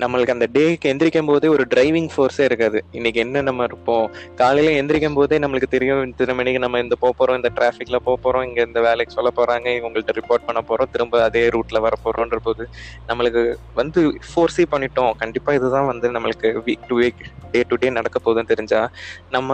நம்மளுக்கு 0.01 0.33
அந்த 0.33 0.47
டேக்கு 0.55 0.89
எந்திரிக்கும் 0.91 1.29
போதே 1.29 1.47
ஒரு 1.47 1.63
டிரைவிங் 1.73 2.09
ஃபோர்ஸே 2.13 2.43
இருக்காது. 2.43 2.79
இன்னைக்கு 2.91 3.19
என்ன 3.19 3.41
நம்ம 3.41 3.63
இருப்போம்? 3.63 4.05
காலையில 4.35 4.73
எந்திரிக்கும் 4.79 5.17
போதே 5.19 5.37
நம்மளுக்கு 5.43 5.69
தெரியும் 5.75 6.01
இத்தனை 6.03 6.33
மணிக்கு 6.35 6.59
நம்ம 6.59 6.79
இந்த 6.79 6.95
போக 6.95 7.11
போறோம் 7.19 7.35
இந்த 7.35 7.49
டிராஃபிக்ல 7.57 7.97
போக 8.07 8.15
போறோம் 8.23 8.45
இங்க 8.47 8.59
இந்த 8.61 8.81
வேலைக்கு 8.81 9.15
சொல்ல 9.17 9.31
போறாங்க 9.39 9.67
இவங்கள்ட்ட 9.79 10.15
ரிப்போர்ட் 10.19 10.45
பண்ண 10.45 10.61
போறோம் 10.69 10.91
திரும்ப 10.91 11.23
அதே 11.23 11.43
ரூட்ல 11.49 11.79
வர 11.79 11.95
போறோன்ற 12.05 12.39
போது 12.43 12.63
நம்மளுக்கு 13.09 13.43
வந்து 13.73 14.01
ஃபோர்ஸே 14.29 14.65
பண்ணிட்டோம். 14.73 15.11
கண்டிப்பா 15.17 15.53
இதுதான் 15.53 15.89
வந்து 15.91 16.09
நம்மளுக்கு 16.11 16.49
week 16.67 16.87
to 16.87 16.97
week 17.01 17.21
day 17.51 17.61
to 17.69 17.75
day 17.75 17.89
நடக்க 17.89 18.17
போகுதுன்னு 18.19 18.51
தெரிஞ்சா 18.53 18.81
நம்ம 19.29 19.51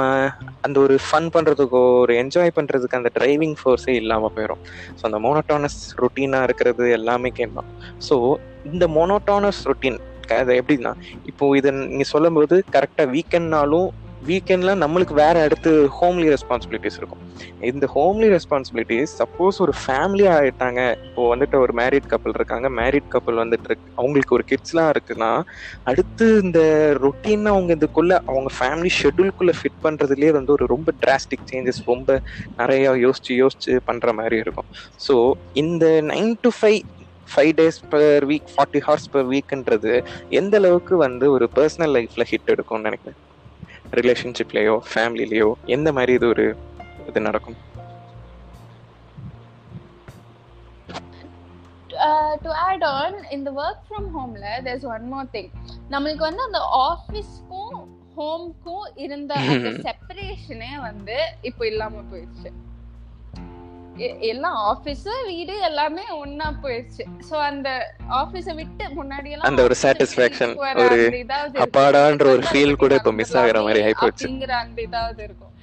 அந்த 0.61 0.79
ஒரு 0.79 0.97
ஃபன் 1.07 1.29
பண்றதுக்கோ 1.35 1.83
ஒரு 2.03 2.15
என்ஜாய் 2.23 2.55
பண்றதுக்கு 2.55 2.99
அந்த 3.01 3.11
டிரைவிங் 3.19 3.57
ஃபோர்ஸே 3.59 3.93
இல்லாம 4.03 4.31
போயிடும் 4.35 4.63
ஸோ 4.97 5.03
அந்த 5.03 5.19
மோனோட்டானஸ் 5.19 5.79
ருட்டீனா 6.01 6.41
இருக்கிறது 6.43 6.85
எல்லாமே 6.91 7.31
கேட்கலாம் 7.39 7.69
ஸோ 8.09 8.17
இந்த 8.65 8.85
மோனோட்டானஸ் 8.97 9.61
ரொட்டீன் 9.69 9.99
அது 10.31 10.61
எப்படின்னா 10.61 10.93
இப்போ 11.25 11.57
இதை 11.57 11.71
நீங்கள் 11.71 12.11
சொல்லும் 12.13 12.33
போது 12.33 12.63
வீக்கெண்ட்னாலும் 13.15 13.89
வீக்கெண்டில் 14.27 14.81
நம்மளுக்கு 14.81 15.13
வேற 15.13 15.41
அடுத்து 15.43 15.89
ஹோம்லி 15.99 16.27
ரெஸ்பான்சிபிலிட்டிஸ் 16.33 16.97
இருக்கும். 16.97 17.23
இந்த 17.61 17.87
ஹோம்லி 17.95 18.27
ரெஸ்பான்சிபிலிட்டிஸ் 18.35 19.15
சப்போஸ் 19.19 19.61
ஒரு 19.61 19.73
ஃபேமிலியாக 19.85 20.37
ஆகிட்டாங்க 20.39 20.95
இப்போ 21.07 21.35
வந்துட்டு 21.35 21.55
ஒரு 21.59 21.73
மேரிட் 21.73 22.07
கப்பல் 22.07 22.33
இருக்காங்க. 22.33 22.69
மேரிட் 22.69 23.07
கப்பல் 23.07 23.41
வந்துட்டு 23.43 23.63
இருக்கு. 23.63 23.91
அவங்களுக்கு 23.95 24.35
ஒரு 24.35 24.45
கிட்ஸ்லாம் 24.51 24.89
இருக்குன்னா 24.93 25.43
அடுத்து 25.83 26.41
இந்த 26.43 26.59
ரொட்டீன் 27.05 27.45
அவங்க 27.45 27.75
இதுக்குள்ள 27.75 28.13
அவங்க 28.13 28.49
ஃபேமிலி 28.59 28.91
ஷெட்யூல்குள்ளே 29.01 29.55
ஃபிட் 29.61 29.83
பண்ணுறதுலேயே 29.83 30.31
வந்து 30.31 30.51
ஒரு 30.51 30.65
ரொம்ப 30.65 30.91
டிராஸ்டிக் 31.05 31.47
சேஞ்சஸ் 31.51 31.81
ரொம்ப 31.85 32.21
நிறையா 32.57 32.93
யோசிச்சு 33.05 33.35
யோசிச்சு 33.43 33.79
பண்ணுற 33.91 34.13
மாதிரி 34.13 34.37
இருக்கும். 34.37 34.65
ஸோ 35.07 35.31
இந்த 35.53 36.01
nine 36.01 36.33
to 36.41 36.51
five 36.61 36.81
five 37.27 37.51
days 37.55 37.79
per 37.91 38.25
week 38.25 38.49
forty 38.53 38.81
hours 38.87 39.11
per 39.11 39.27
வீக்ன்றது 39.31 39.93
எந்த 40.39 40.55
அளவுக்கு 40.57 40.97
வந்து 41.05 41.27
ஒரு 41.31 41.47
பர்சனல் 41.57 41.95
லைஃப்ல 41.97 42.25
ஹிட் 42.31 42.51
எடுக்கும்னு 42.53 42.87
நினைக்கிறேன் 42.89 43.19
ரிலேஷன்ஷிப்லயோ 43.93 44.75
ஃபேமிலிலயோ 44.91 45.49
எந்த 45.75 45.89
மாதிரி 45.93 46.13
இது 46.13 46.27
ஒரு 46.29 46.45
இது 47.07 47.21
நடக்கும்? 47.21 47.57
டு 52.43 52.51
ஆட் 52.63 52.85
ஆன் 52.93 53.17
இந்த 53.31 53.49
ஒர்க் 53.59 53.83
ஃப்ரம் 53.87 54.09
ஹோம்ல 54.15 54.47
தேர்ஸ் 54.67 54.87
ஒன் 54.93 55.07
மோர் 55.09 55.29
திங் 55.35 55.51
நம்மளுக்கு 55.89 56.23
வந்து 56.23 56.43
அந்த 56.43 56.61
ஆஃபீஸ்க்கும் 56.87 57.77
ஹோம்க்கும் 58.17 58.85
இருந்த 59.05 59.33
செப்பரேஷனே 59.85 60.71
வந்து 60.87 61.17
இப்போ 61.49 61.63
இல்லாம 61.67 62.03
போயிடுச்சு. 62.11 62.49
எல்லாம் 64.29 64.55
ஆபீஸ் 64.63 65.07
வீடு 65.25 65.55
எல்லாமே 65.61 66.05
ஒன்னா 66.15 66.47
போயிடுச்சு 66.63 67.03
சோ 67.29 67.35
அந்த 67.41 67.69
ஆபீஸ 68.21 68.55
விட்டு 68.55 68.85
முன்னாடி 68.95 69.29
எல்லாம் 69.29 69.49
அந்த 69.49 69.63
ஒரு 69.63 69.75
சாட்டிஸ்ஃபேக்ஷன் 69.83 70.53
ஒரு 70.83 70.97
அப்பாடான்ற 71.65 72.27
ஒரு 72.27 72.43
ஃபீல் 72.49 72.75
கூட 72.75 72.95
இப்ப 72.95 73.11
மிஸ் 73.11 73.35
ஆகுற 73.41 73.61
மாதிரி 73.63 73.83
ஆயி 73.83 73.95
போச்சு. 74.01 74.25
அப்படிங்கிற 74.25 74.53
அந்த 74.59 74.81
இதாவது 74.81 75.23
இருக்கும். 75.23 75.53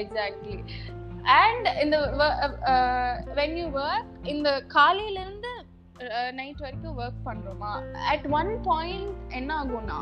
எக்ஸாக்ட்லி 0.00 0.56
அண்ட் 1.40 1.68
இந்த 1.82 1.96
வென் 3.34 3.56
யூ 3.58 3.66
ஒர்க் 3.80 4.08
இந்த 4.24 4.48
காலையில 4.68 5.20
இருந்து 5.20 5.52
நைட் 6.32 6.60
வரைக்கும் 6.60 6.98
ஒர்க் 6.98 7.20
பண்றோமா? 7.26 7.72
அட் 8.12 8.26
ஒன் 8.32 8.52
பாயிண்ட் 8.62 9.10
என்ன 9.30 9.50
ஆகும்னா 9.54 10.00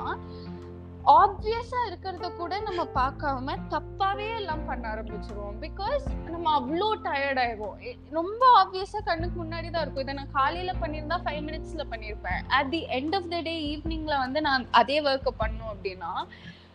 ஆப்வியஸா 1.06 1.78
இருக்கிறத 1.88 2.36
கூட 2.36 2.58
நம்ம 2.58 2.82
பார்க்காம 2.94 3.54
தப்பாவே 3.74 4.26
எல்லாம் 4.36 4.66
பண்ண 4.66 4.84
ஆரம்பிச்சிருவோம். 4.94 5.56
பிகாஸ் 5.60 6.04
நம்ம 6.30 6.46
அவ்வளோ 6.58 6.88
டயர்ட் 7.06 7.40
ஆயிடுவோம். 7.44 7.78
ரொம்ப 8.10 8.42
ஆப்வியஸா 8.60 9.00
கண்ணுக்கு 9.04 9.44
முன்னாடி 9.44 9.70
தான் 9.70 9.82
இருக்கும். 9.82 10.04
இதை 10.04 10.14
நான் 10.14 10.30
காலையில 10.32 10.74
பண்ணியிருந்தா 10.82 11.18
ஃபைவ் 11.24 11.42
மினிட்ஸ்ல 11.48 11.86
பண்ணியிருப்பேன். 11.92 12.42
At 12.46 12.70
the 12.70 12.86
end 12.98 13.14
of 13.14 13.28
the 13.28 13.40
day 13.40 13.54
ஈவினிங்ல 13.72 14.18
வந்து 14.18 14.40
நான் 14.40 14.66
அதே 14.70 15.02
ஒர்க்கை 15.02 15.34
பண்ணும் 15.36 15.72
அப்படின்னா 15.74 16.12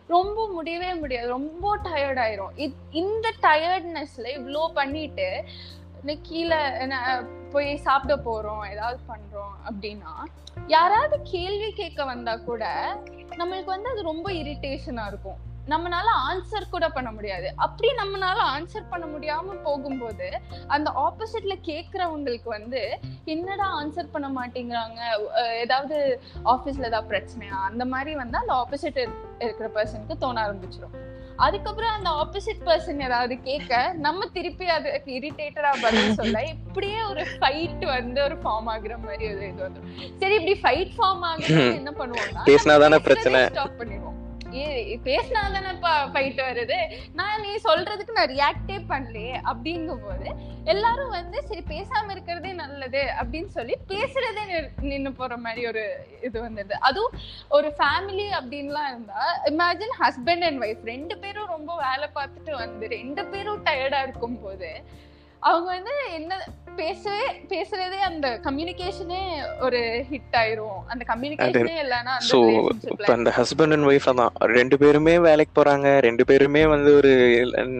ரொம்ப 0.08 0.48
முடியவே 0.48 0.94
முடியாது. 0.94 1.28
ரொம்ப 1.28 1.76
டயர்ட் 1.76 2.20
ஆயிரும். 2.24 2.74
இந்த 2.90 3.32
டயர்ட்னஸ்ல 3.46 4.26
இவ்வளோ 4.38 4.68
பண்ணிட்டு 4.74 5.44
கீழே 6.14 6.60
போய் 7.50 7.76
சாப்பிட 7.76 8.14
போறோம் 8.16 8.70
ஏதாவது 8.70 8.98
பண்றோம் 9.08 9.54
அப்படின்னா 9.68 10.12
யாராவது 10.66 11.16
கேள்வி 11.22 11.72
கேட்க 11.72 12.04
வந்தா 12.04 12.36
கூட 12.36 12.64
நம்மளுக்கு 13.38 13.70
வந்து 13.74 13.90
அது 13.90 14.02
ரொம்ப 14.02 14.30
இரிட்டேஷனா 14.32 15.04
இருக்கும். 15.06 15.38
நம்மனால 15.68 16.08
ஆன்சர் 16.28 16.70
கூட 16.70 16.88
பண்ண 16.88 17.12
முடியாது. 17.12 17.52
அப்படி 17.56 17.88
நம்மளால 17.92 18.40
ஆன்சர் 18.54 18.90
பண்ண 18.90 19.06
முடியாம 19.06 19.54
போகும்போது 19.62 20.28
அந்த 20.66 20.90
ஆப்போசிட்ல 21.04 21.54
கேக்குறவங்களுக்கு 21.64 22.48
வந்து 22.48 22.98
என்னடா 23.24 23.82
ஆன்சர் 23.82 24.12
பண்ண 24.12 24.28
மாட்டேங்கிறாங்க? 24.38 25.00
ஏதாவது 25.64 26.20
ஆபீஸ்ல 26.44 26.90
ஏதாவது 26.90 27.10
பிரச்சனையா? 27.14 27.58
அந்த 27.70 27.84
மாதிரி 27.84 28.14
வந்து 28.14 28.38
அந்த 28.38 28.54
ஆப்போசிட் 28.60 29.00
இருக்கிற 29.38 29.68
பர்சனுக்கு 29.74 30.16
தோண 30.18 30.46
ஆரம்பிச்சிடும் 30.46 30.96
அதுக்கப்புறம் 31.38 31.94
அந்த 31.96 32.10
ஆப்போசிட் 32.20 32.62
பர்சன் 32.66 33.04
ஏதாவது 33.04 33.34
கேட்க 33.40 33.72
நம்ம 33.98 34.28
திருப்பி 34.32 34.66
அதுக்கு 34.68 35.10
இரிட்டேட்டடா 35.18 35.72
பதில் 35.82 36.14
சொல்ல 36.14 36.42
இப்படியே 36.54 37.00
ஒரு 37.02 37.24
ஃபைட் 37.34 37.84
வந்து 37.88 38.20
ஒரு 38.22 38.36
ஃபார்ம் 38.42 38.70
ஆகுற 38.74 38.96
மாதிரி 39.04 39.24
ஒரு 39.32 39.46
இது 39.46 39.62
வந்துடும் 39.62 39.92
சரி 40.18 40.34
இப்படி 40.34 40.56
ஃபைட் 40.62 40.94
ஃபார்ம் 40.96 41.24
ஆகுறது 41.30 41.64
என்ன 41.80 41.92
பண்ணுவோம்னா 42.00 42.44
பேசினாதானே 42.44 43.00
பிரச்சனை. 43.08 43.40
ஸ்டாப் 43.46 43.78
பண்ணிடுவோம். 43.80 44.15
பேசினா 45.06 45.40
தானேப்பா 45.54 45.92
ஃபைட் 46.12 46.40
வருது. 46.40 46.78
நான் 47.18 47.42
நீ 47.44 47.52
சொல்றதுக்கு 47.66 48.16
நான் 48.18 48.32
ரியாக்டே 48.32 48.78
பண்ணலையே 48.90 49.34
அப்படிங்கும் 49.50 50.04
போது 50.06 50.28
எல்லாரும் 50.72 51.14
வந்து 51.16 51.38
சரி 51.48 51.62
பேசாம 51.72 52.10
இருக்கிறதே 52.14 52.52
நல்லது 52.60 53.02
அப்படின்னு 53.20 53.50
சொல்லி 53.56 53.74
பேசுறதே 53.92 54.44
நின்று 54.90 55.12
போற 55.12 55.36
மாதிரி 55.44 55.62
ஒரு 55.66 55.84
இது 56.28 56.36
வந்துடுது 56.46 56.76
அதுவும் 56.88 57.16
ஒரு 57.56 57.70
ஃபேமிலி 57.78 58.28
அப்படின்லாம் 58.38 58.90
இருந்தா 58.92 59.22
இமேஜின் 59.52 59.96
ஹஸ்பண்ட் 60.02 60.46
அண்ட் 60.48 60.62
ஒய்ஃப் 60.66 60.88
ரெண்டு 60.92 61.16
பேரும் 61.24 61.52
ரொம்ப 61.56 61.72
வேலை 61.84 62.08
பார்த்துட்டு 62.18 62.54
வந்து 62.64 62.86
ரெண்டு 62.96 63.24
பேரும் 63.26 63.64
டயர்டா 63.68 64.00
இருக்கும் 64.06 64.40
போது 64.40 64.70
அவங்க 65.42 65.68
வந்து 65.72 65.94
என்ன 66.18 66.34
பேசவே 66.80 67.26
பேசுறதே 67.52 67.98
அந்த 68.08 68.26
கம்யூனிகேஷனே 68.46 69.20
ஒரு 69.66 69.80
ஹிட் 70.10 70.36
ஆயிரும். 70.40 70.78
அந்த 70.92 71.02
கம்யூனிகேஷனே 71.10 71.76
ஸோ 72.30 72.38
relationship 72.40 72.90
இப்போ 72.94 73.12
அந்த 73.18 73.30
ஹஸ்பண்ட் 73.38 73.74
அண்ட் 73.76 73.88
ஒய்ஃப் 73.90 74.08
தான் 74.20 74.34
ரெண்டு 74.58 74.76
பேருமே 74.82 75.14
வேலைக்கு 75.28 75.54
போறாங்க. 75.58 75.86
ரெண்டு 76.08 76.24
பேருமே 76.30 76.62
வந்து 76.74 76.92
ஒரு 77.00 77.12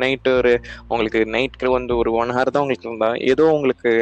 நைட் 0.04 0.30
ஒரு 0.38 0.54
உங்களுக்கு 0.92 1.22
நைட்க்கு 1.36 1.76
வந்து 1.78 1.94
ஒரு 2.02 2.12
ஒன் 2.22 2.34
ஹவர் 2.36 2.54
தான் 2.54 2.64
உங்களுக்கு 2.64 2.88
இருந்தா 2.90 3.10
ஏதோ 3.32 3.46
உங்களுக்கு 3.58 3.92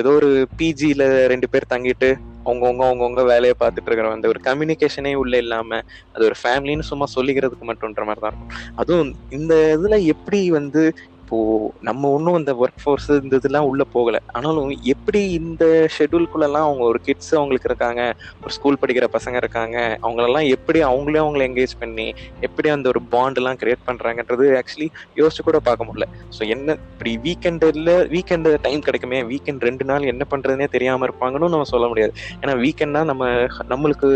ஏதோ 0.00 0.12
ஒரு 0.18 0.28
பிஜில 0.60 1.02
ரெண்டு 1.32 1.46
பேர் 1.50 1.72
தங்கிட்டு 1.72 2.08
அவங்கவுங்க 2.46 2.82
அவங்கவுங்க 2.86 3.22
வேலையை 3.32 3.54
பார்த்துட்டு 3.60 3.88
இருக்கிற 3.90 4.14
அந்த 4.16 4.28
ஒரு 4.32 4.40
கம்யூனிகேஷனே 4.46 5.12
உள்ள 5.20 5.34
இல்லாம 5.44 5.78
அது 6.14 6.22
ஒரு 6.30 6.36
ஃபேமிலின்னு 6.40 6.86
சும்மா 6.90 7.06
சொல்லிக்கிறதுக்கு 7.16 7.68
மட்டும்ன்ற 7.70 8.04
மாதிரி 8.08 8.22
தான் 8.24 8.32
இருக்கும். 8.32 8.52
அதுவும் 8.82 9.12
இந்த 9.38 9.54
இதுல 9.76 9.98
எப்படி 10.14 10.40
வந்து 10.58 10.82
இப்போ 11.24 11.36
நம்ம 11.88 12.08
ஒன்றும் 12.14 12.36
அந்த 12.38 12.52
ஒர்க் 12.62 12.80
ஃபோர்ஸ் 12.82 13.06
இந்த 13.20 13.34
இதெல்லாம் 13.40 13.66
உள்ள 13.68 13.82
போகல. 13.94 14.16
ஆனாலும் 14.36 14.70
எப்படி 14.92 15.20
இந்த 15.38 15.64
ஷெட்யூல்குள்ளெல்லாம் 15.94 16.66
அவங்க 16.68 16.82
ஒரு 16.90 16.98
கிட்ஸ் 17.06 17.30
அவங்களுக்கு 17.38 17.68
இருக்காங்க 17.70 18.02
ஒரு 18.42 18.52
ஸ்கூல் 18.56 18.78
படிக்கிற 18.82 19.06
பசங்க 19.14 19.36
இருக்காங்க 19.42 19.76
அவங்களெல்லாம் 20.02 20.48
எப்படி 20.56 20.80
அவங்களே 20.88 21.20
அவங்கள 21.22 21.44
என்கேஜ் 21.48 21.74
பண்ணி 21.82 22.06
எப்படி 22.48 22.70
அந்த 22.74 22.88
ஒரு 22.92 23.00
பாண்ட்லாம் 23.14 23.58
கிரியேட் 23.62 23.86
பண்றாங்கன்றது 23.88 24.46
ஆக்சுவலி 24.60 24.88
யோசிச்சு 25.20 25.46
கூட 25.48 25.60
பார்க்க 25.68 25.88
முடியல. 25.88 26.08
ஸோ 26.38 26.42
என்ன 26.54 26.76
இப்படி 26.92 27.14
வீக்கெண்டில் 27.26 27.92
வீக்கெண்டு 28.14 28.52
டைம் 28.66 28.84
கிடைக்குமே 28.88 29.20
வீக்கெண்ட் 29.32 29.66
ரெண்டு 29.68 29.86
நாள் 29.92 30.10
என்ன 30.12 30.26
பண்றதுனே 30.34 30.68
தெரியாம 30.76 31.08
இருப்பாங்கன்னு 31.08 31.52
நம்ம 31.54 31.70
சொல்ல 31.74 31.88
முடியாது. 31.92 32.14
ஏன்னா 32.42 32.56
வீக்கெண்ட்னா 32.64 33.04
நம்ம 33.12 33.30
நம்மளுக்கு 33.72 34.10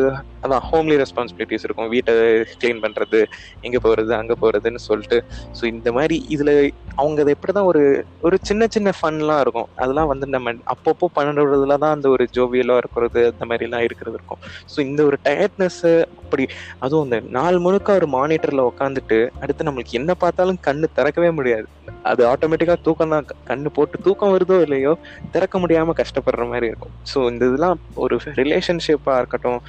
அதான் 0.44 0.64
ஹோம்லி 0.70 0.98
ரெஸ்பான்சிபிலிட்டிஸ் 1.04 1.66
இருக்கும். 1.66 1.90
வீட்டை 1.94 2.14
க்ளீன் 2.60 2.84
பண்றது 2.84 3.20
எங்க 3.66 3.78
போறது 3.86 4.12
அங்க 4.20 4.34
போறதுன்னு 4.42 4.82
சொல்லிட்டு. 4.88 5.20
ஸோ 5.58 5.64
இந்த 5.74 5.88
மாதிரி 5.98 6.18
இதுல 6.36 6.52
அவங்க 6.98 7.18
அதை 7.24 7.32
எப்படிதான் 7.36 7.68
ஒரு 7.72 7.82
ஒரு 8.26 8.36
சின்ன 8.48 8.66
சின்ன 8.76 8.88
ஃபன்லாம் 8.98 9.40
இருக்கும். 9.44 9.68
அதெல்லாம் 9.82 10.10
வந்து 10.12 10.26
நம்ம 10.34 10.54
அப்பப்போ 10.74 11.06
பண்ணுறதுல 11.18 11.76
தான் 11.84 11.94
அந்த 11.96 12.08
ஒரு 12.14 12.24
ஜோவியலாக 12.36 12.82
இருக்கிறது 12.82 13.20
அந்த 13.32 13.46
மாதிரிலாம் 13.50 13.86
இருக்கிறது 13.88 14.16
இருக்கும். 14.20 14.40
ஸோ 14.72 14.78
இந்த 14.90 15.00
ஒரு 15.04 15.18
டயர்ட்னஸ்ஸு 15.28 15.92
அப்படி 16.28 16.46
அதுவும் 16.84 17.04
அந்த 17.06 17.18
நாள் 17.36 17.58
முழுக்க 17.64 17.98
ஒரு 18.00 18.08
மானிட்டர்ல 18.14 18.62
உட்காந்துட்டு 18.70 19.18
அடுத்து 19.42 19.68
நம்மளுக்கு 19.68 19.98
என்ன 20.00 20.12
பார்த்தாலும் 20.22 20.62
கண்ணு 20.66 20.86
திறக்கவே 20.98 21.30
முடியாது. 21.38 21.66
அது 22.10 22.22
ஆட்டோமேட்டிக்காக 22.32 22.78
தூக்கம் 22.86 23.12
தான். 23.14 23.26
கண்ணு 23.48 23.68
போட்டு 23.76 24.02
தூக்கம் 24.06 24.32
வருதோ 24.34 24.56
இல்லையோ 24.66 24.92
திறக்க 25.34 25.56
முடியாம 25.62 25.94
கஷ்டப்படுற 26.00 26.44
மாதிரி 26.52 26.68
இருக்கும். 26.70 26.94
ஸோ 27.12 27.18
இந்த 27.32 27.42
இதெல்லாம் 27.50 27.80
ஒரு 28.04 28.16
ரிலேஷன்ஷிப்பா 28.40 29.16
இருக்கட்டும் 29.22 29.60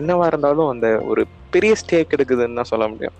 என்னவா 0.00 0.26
இருந்தாலும் 0.32 0.70
அந்த 0.74 0.88
ஒரு 1.10 1.24
பெரிய 1.56 1.74
ஸ்டேக் 1.82 2.16
எடுக்குதுன்னு 2.16 2.58
தான் 2.60 2.72
சொல்ல 2.72 2.86
முடியும். 2.94 3.18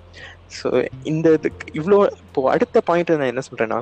ஸோ 0.56 0.68
இந்த 1.12 1.28
இதுக்கு 1.38 1.66
இவ்வளோ 1.80 2.00
இப்போ 2.24 2.42
அடுத்த 2.56 2.82
பாயிண்ட் 2.88 3.16
நான் 3.20 3.32
என்ன 3.34 3.44
சொல்றேன்னா 3.50 3.80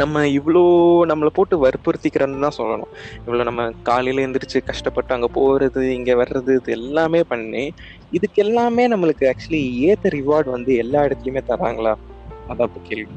நம்ம 0.00 0.22
இவ்வளோ 0.36 0.62
நம்மளை 1.10 1.30
போட்டு 1.34 1.56
வற்புறுத்திக்கிறேன்னு 1.64 2.44
தான் 2.44 2.56
சொல்லணும். 2.56 2.92
இவ்வளோ 3.26 3.44
நம்ம 3.48 3.66
காலையில் 3.88 4.22
எழுந்திரிச்சு 4.22 4.60
கஷ்டப்பட்டு 4.70 5.14
அங்கே 5.16 5.28
போகிறது 5.36 5.82
இங்கே 5.96 6.14
வர்றது 6.20 6.54
இது 6.60 6.72
எல்லாமே 6.78 7.20
பண்ணி 7.32 7.62
இதுக்கு 8.16 8.40
எல்லாமே 8.46 8.84
நம்மளுக்கு 8.92 9.28
ஆக்சுவலி 9.30 9.62
ஏத்த 9.88 10.14
ரிவார்டு 10.18 10.48
வந்து 10.56 10.72
எல்லா 10.84 11.00
இடத்துலையுமே 11.06 11.42
தராங்களா 11.52 11.94
அதான் 12.52 12.68
இப்போ 12.70 12.82
கேள்வி. 12.90 13.14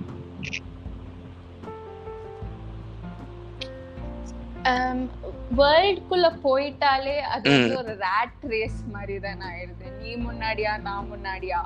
வேர்ல்டுக்குள்ள 5.59 6.27
போயிட்டாலே 6.45 7.15
அது 7.33 7.45
வந்து. 7.53 7.75
ஒரு 7.81 7.93
ரேட் 8.05 8.41
ரேஸ் 8.53 8.79
மாதிரி 8.95 9.15
தான் 9.25 9.43
ஆயிடுது. 9.49 9.87
நீ 10.01 10.11
முன்னாடியா 10.27 10.73
நான் 10.87 11.09
முன்னாடியா? 11.13 11.59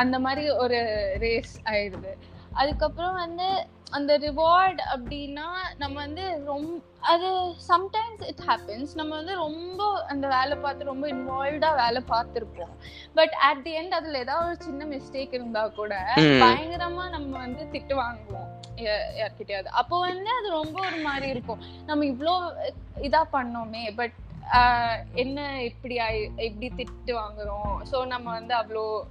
அந்த 0.00 0.16
மாதிரி 0.24 0.44
ஒரு 0.64 0.78
ரேஸ் 1.24 1.54
ஆயிடுது. 1.72 2.12
அதுக்கப்புறம் 2.60 3.18
வந்து 3.24 3.48
அந்த 3.90 4.18
ரிவார்ட் 4.18 4.80
அப்படின்னா 4.94 5.46
நம்ம 5.78 5.94
வந்து 6.00 6.24
ரொம்ப 6.44 6.74
அது 7.02 7.28
சம்டைம்ஸ் 7.68 8.22
இட் 8.28 8.42
ஹேப்பன்ஸ் 8.48 8.92
நம்ம 8.94 9.16
வந்து 9.16 9.34
ரொம்ப 9.36 9.80
அந்த 10.08 10.28
வேலை 10.28 10.56
பார்த்து 10.56 10.84
ரொம்ப 10.84 11.08
இன்வால்வ்டா 11.08 11.70
வேலை 11.74 12.02
பார்த்துருப்போம். 12.08 12.74
பட் 13.14 13.34
அட் 13.40 13.62
தி 13.62 13.72
எண்ட் 13.80 13.90
அதுல 13.90 14.18
ஏதாவது 14.18 14.48
ஒரு 14.48 14.58
சின்ன 14.62 14.86
மிஸ்டேக் 14.86 15.34
இருந்தா 15.34 15.66
கூட 15.68 15.92
ம். 16.18 16.40
பயங்கரமா 16.42 17.10
நம்ம 17.10 17.38
வந்து 17.38 17.64
திட்டு 17.72 17.94
வாங்குவோம். 17.94 18.48
யார்கிட்டயாவது. 19.18 19.70
அப்போ 19.72 20.00
வந்து 20.00 20.30
அது 20.38 20.50
ரொம்ப 20.50 20.76
ஒரு 20.84 20.96
மாதிரி 20.96 21.28
இருக்கும். 21.28 21.62
நம்ம 21.86 22.04
இவ்ளோ 22.04 22.34
இதா 23.00 23.22
பண்ணோமே 23.32 23.94
பட் 23.94 24.16
என்ன 25.14 25.62
இப்படி 25.62 25.96
ஆயி- 25.96 26.40
இப்படி 26.40 26.72
திட்டு 26.76 27.12
வாங்குறோம் 27.12 27.82
சோ 27.92 28.06
நம்ம 28.06 28.30
வந்து 28.30 28.54
அவ்வளோ 28.54 29.02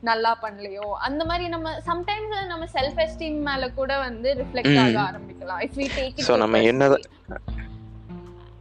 நல்லா 0.00 0.38
பண்ணலையோ 0.42 0.92
அந்த 0.98 1.24
மாதிரி 1.24 1.48
நம்ம 1.48 1.70
சம்டைம்ஸ் 1.86 2.46
நம்ம 2.46 2.64
செல்ஃப் 2.72 3.00
எஸ்டீம் 3.00 3.40
மேல 3.40 3.70
கூட 3.70 3.98
வந்து 3.98 4.34
ரிஃப்ளெக்ட். 4.34 4.78
ஆக 4.78 5.10
ஆரம்பிக்கலாம் 5.10 5.60
இஃப் 5.60 5.76
வி 5.76 5.88
டேக் 5.96 6.20
So, 6.20 6.36
நம்ம 6.36 6.58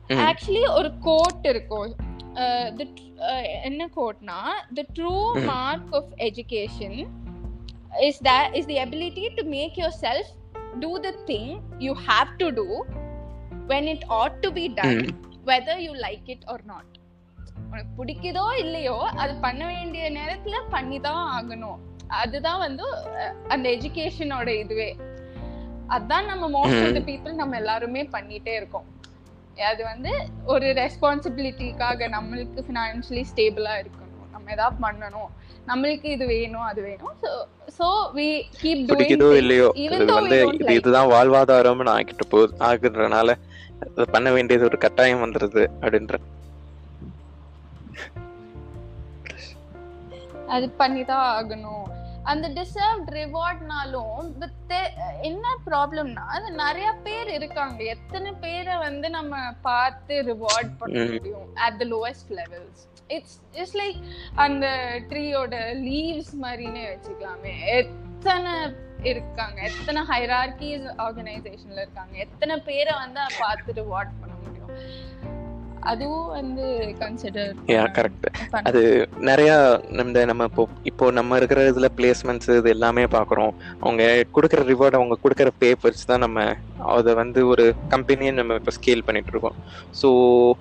ம். 0.09 0.19
ஆக்சுவலி 0.19 0.73
ஒரு 0.73 0.97
கோட் 0.97 1.45
இருக்கும் 1.45 1.95
என்ன 3.63 3.89
கோட்னா 3.95 4.39
the 4.73 4.85
true. 4.95 5.45
Mark 5.45 5.93
of 5.93 6.11
education 6.17 7.07
is 7.99 8.23
that 8.23 8.53
is 8.53 8.67
the 8.67 8.79
ability 8.81 9.33
to 9.33 9.43
make 9.43 9.77
yourself 9.77 10.25
do 10.79 11.03
the 11.03 11.13
thing 11.25 11.47
you 11.79 11.93
have 12.07 12.37
to 12.37 12.51
do 12.51 12.67
when 13.67 13.87
it 13.87 14.03
ought 14.09 14.41
to 14.41 14.51
be 14.51 14.67
done 14.73 14.99
ம். 15.01 15.25
Whether 15.49 15.75
you 15.85 15.93
like 16.05 16.27
it 16.35 16.41
or 16.53 16.59
not. 16.71 16.87
உனக்கு 17.69 17.91
பிடிக்குதோ 17.99 18.43
இல்லையோ 18.63 18.95
அது 19.21 19.33
பண்ண 19.45 19.61
வேண்டிய 19.73 20.03
நேரத்துல 20.17 20.57
பண்ணி 20.73 20.97
தான் 21.07 21.23
ஆகணும். 21.37 21.79
அதுதான் 22.21 22.59
வந்து 22.65 22.85
அந்த 23.53 23.65
எஜுகேஷனோட 23.77 24.49
இதுவே. 24.63 24.89
அதான் 25.95 26.29
நம்ம 26.31 26.45
மோஸ்ட் 26.57 26.81
ஆஃப் 26.83 26.95
த 26.97 27.01
பீப்புள் 27.09 27.39
நம்ம 27.41 27.55
எல்லாருமே 27.61 28.01
பண்ணிட்டே 28.15 28.53
இருக்கோம். 28.59 28.87
அது 29.71 29.81
வந்து 29.91 30.11
ஒரு 30.53 30.67
ரெஸ்பான்சிபிலிட்டிக்காக 30.81 32.09
நம்மளுக்கு 32.15 32.65
ஃபினான்ஷியலி 32.67 33.23
ஸ்டேபிளா 33.31 33.75
இருக்கணும். 33.83 34.25
நம்ம 34.33 34.51
ஏதாவது 34.55 34.77
பண்ணணும். 34.85 35.29
நம்மளுக்கு 35.69 36.07
இது 36.15 36.25
வேணும் 36.33 36.67
அது 36.71 36.81
வேணும். 36.89 37.15
ஸோ 37.23 37.29
ஸோ 37.77 37.87
வி 38.17 38.27
கீப் 38.61 38.83
பிடிக்குதோ 38.91 39.29
இல்லையோ 39.41 39.69
இது 39.85 40.03
வந்து 40.19 40.37
இதுதான் 40.77 41.11
வாழ்வாதாரம்னு 41.15 41.93
ஆகிட்டு 41.97 42.27
போகுது 42.33 42.53
ஆகுறதுனால 42.69 43.35
அது 43.79 44.09
பண்ண 44.09 44.31
வேண்டியது 44.31 44.65
ஒரு 44.65 44.77
கட்டாயம் 44.77 45.23
வந்துருது 45.23 45.63
அப்படின்ற. 45.81 46.15
அது 50.47 50.69
பண்ணி 50.69 51.03
தான் 51.05 51.27
ஆகணும். 51.37 51.85
அந்த 52.23 52.49
டிசர்வ்ட் 52.49 53.09
ரிவார்ட்னாலும் 53.11 54.45
என்ன 55.21 55.57
ப்ராப்ளம்னா 55.65 56.25
அது 56.35 56.51
நிறைய 56.51 56.91
பேர் 57.03 57.29
இருக்காங்க. 57.29 57.83
எத்தனை 57.83 58.31
பேரை 58.31 58.77
வந்து 58.77 59.09
நம்ம 59.09 59.37
பார்த்து 59.61 60.15
ரிவார்ட் 60.21 60.71
பண்ண. 60.77 61.05
முடியும்? 61.11 61.55
At 61.55 61.77
the 61.77 61.85
lowest 61.85 62.33
levels 62.39 62.83
it's 63.07 63.39
it's 63.51 63.77
like 63.77 64.01
அந்த 64.35 64.67
ட்ரீயோட 65.09 65.55
லீவ்ஸ் 65.87 66.33
மாதிரினே 66.41 66.83
வச்சுக்கலாமே. 66.91 67.53
எத்தனை 67.65 68.53
இருக்காங்க. 69.03 69.61
எத்தனை 69.61 70.01
ஹைரார்கிஸ் 70.01 70.87
ஆர்கனைசேஷன்ல 70.97 71.79
இருக்காங்க. 71.79 72.17
எத்தனை 72.17 72.57
பேரை 72.57 72.93
வந்து 72.99 73.19
பார்த்து 73.39 73.73
ரிவார்ட் 73.73 74.13
பண்ண 74.21 74.33
முடியும்? 74.35 74.71
அதுவும் 75.81 76.27
வந்து 76.27 76.95
கன்சிடர் 76.99 77.53
யா 77.65 77.83
கரெக்ட் 77.97 78.25
அது 78.51 79.07
நிறைய 79.19 79.81
இந்த 79.89 80.25
நம்ம 80.25 80.43
இப்போ 80.43 80.67
இப்போ 80.83 81.11
நம்ம 81.11 81.37
இருக்கிற 81.37 81.71
இதுல 81.71 81.89
பிளேஸ்மெண்ட்ஸ் 81.97 82.57
இது 82.57 82.69
எல்லாமே 82.69 83.03
பாக்குறோம் 83.03 83.53
அவங்க 83.79 84.25
கொடுக்குற 84.33 84.63
ரிவார்ட் 84.63 84.93
அவங்க 84.93 85.17
கொடுக்குற 85.23 85.51
பேப்பர்ஸ் 85.59 86.05
தான் 86.05 86.19
நம்ம 86.19 86.55
அதை 86.79 87.13
வந்து 87.13 87.47
ஒரு 87.47 87.65
கம்பெனியை 87.89 88.33
நம்ம 88.33 88.53
இப்போ 88.53 88.71
ஸ்கேல் 88.77 89.05
பண்ணிட்டு 89.05 89.31
இருக்கோம். 89.33 89.57
ஸோ 90.01 90.09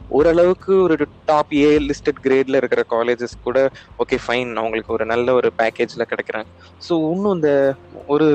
ஓரளவுக்கு 0.08 0.82
ஒரு 0.82 0.96
டாப் 1.24 1.52
ஏ 1.52 1.78
லிஸ்டட் 1.78 2.20
கிரேட்ல 2.26 2.56
இருக்கிற 2.56 2.82
காலேஜஸ் 2.94 3.36
கூட 3.42 3.58
ஓகே 3.98 4.18
ஃபைன் 4.26 4.52
அவங்களுக்கு 4.56 4.92
ஒரு 4.92 5.06
நல்ல 5.06 5.32
ஒரு 5.32 5.50
பேக்கேஜில் 5.62 6.08
கிடைக்கிறாங்க. 6.12 6.48
ஸோ 6.88 6.94
இன்னும் 7.12 7.34
இந்த 7.36 7.50
ஒரு 8.06 8.26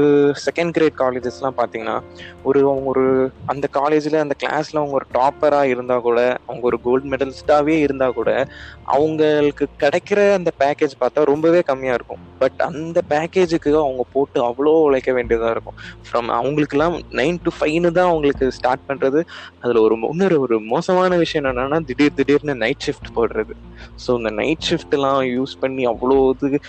செகண்ட் 0.46 0.74
கிரேட் 0.78 0.98
காலேஜஸ்லாம் 1.02 1.58
பார்த்தீங்கன்னா 1.62 1.98
ஒரு 2.44 2.60
அவங்க 2.60 2.88
ஒரு 2.90 3.06
அந்த 3.46 3.68
காலேஜில் 3.72 4.24
அந்த 4.24 4.36
கிளாஸில் 4.44 4.82
அவங்க 4.82 4.94
ஒரு 4.94 5.08
டாப்பராக 5.14 5.72
இருந்தால் 5.74 6.02
கூட 6.02 6.20
அவங்க 6.48 6.66
ஒரு 6.66 6.80
கோல்டு 6.82 7.12
மெடலிஸ்டாகவே 7.14 7.76
இருந்தால் 7.82 8.14
கூட 8.14 8.46
அவங்களுக்கு 8.84 9.68
கிடைக்கிற 9.84 10.20
அந்த 10.34 10.52
பேக்கேஜ் 10.64 10.96
பார்த்தா 11.02 11.24
ரொம்பவே 11.24 11.62
கம்மியாக 11.68 11.94
இருக்கும். 11.94 12.22
பட் 12.40 12.62
அந்த 12.62 13.02
பேக்கேஜுக்கு 13.10 13.72
அவங்க 13.84 14.04
போட்டு 14.14 14.40
அவ்வளோ 14.50 14.74
உழைக்க 14.88 15.12
வேண்டியதாக 15.12 15.52
இருக்கும். 15.52 15.78
ஃப்ரம் 16.08 16.30
அவங்களுக்குலாம் 16.40 16.96
நைன் 17.12 17.38
டு 17.44 17.52
ஃபைவ்னு 17.72 17.92
தான் 17.98 18.10
அவங்களுக்கு 18.10 18.46
ஸ்டார்ட் 18.58 18.84
பண்றது. 18.90 19.20
அதுல 19.64 19.82
ஒரு 19.82 19.96
இன்னொரு 20.12 20.38
ஒரு 20.46 20.58
மோசமான 20.74 21.18
விஷயம் 21.24 21.44
என்னன்னா 21.44 21.80
திடீர் 21.90 22.18
திடீர்னு 22.20 22.56
நைட் 22.64 22.86
ஷிஃப்ட் 22.88 23.10
போடுறது. 23.18 23.54
ஸோ 24.04 24.10
இந்த 24.20 24.32
நைட் 24.42 24.68
ஷிஃப்ட்லாம் 24.70 25.22
யூஸ் 25.36 25.56
பண்ணி 25.64 25.84
அவ்வளோ 25.94 26.18
இது 26.34 26.60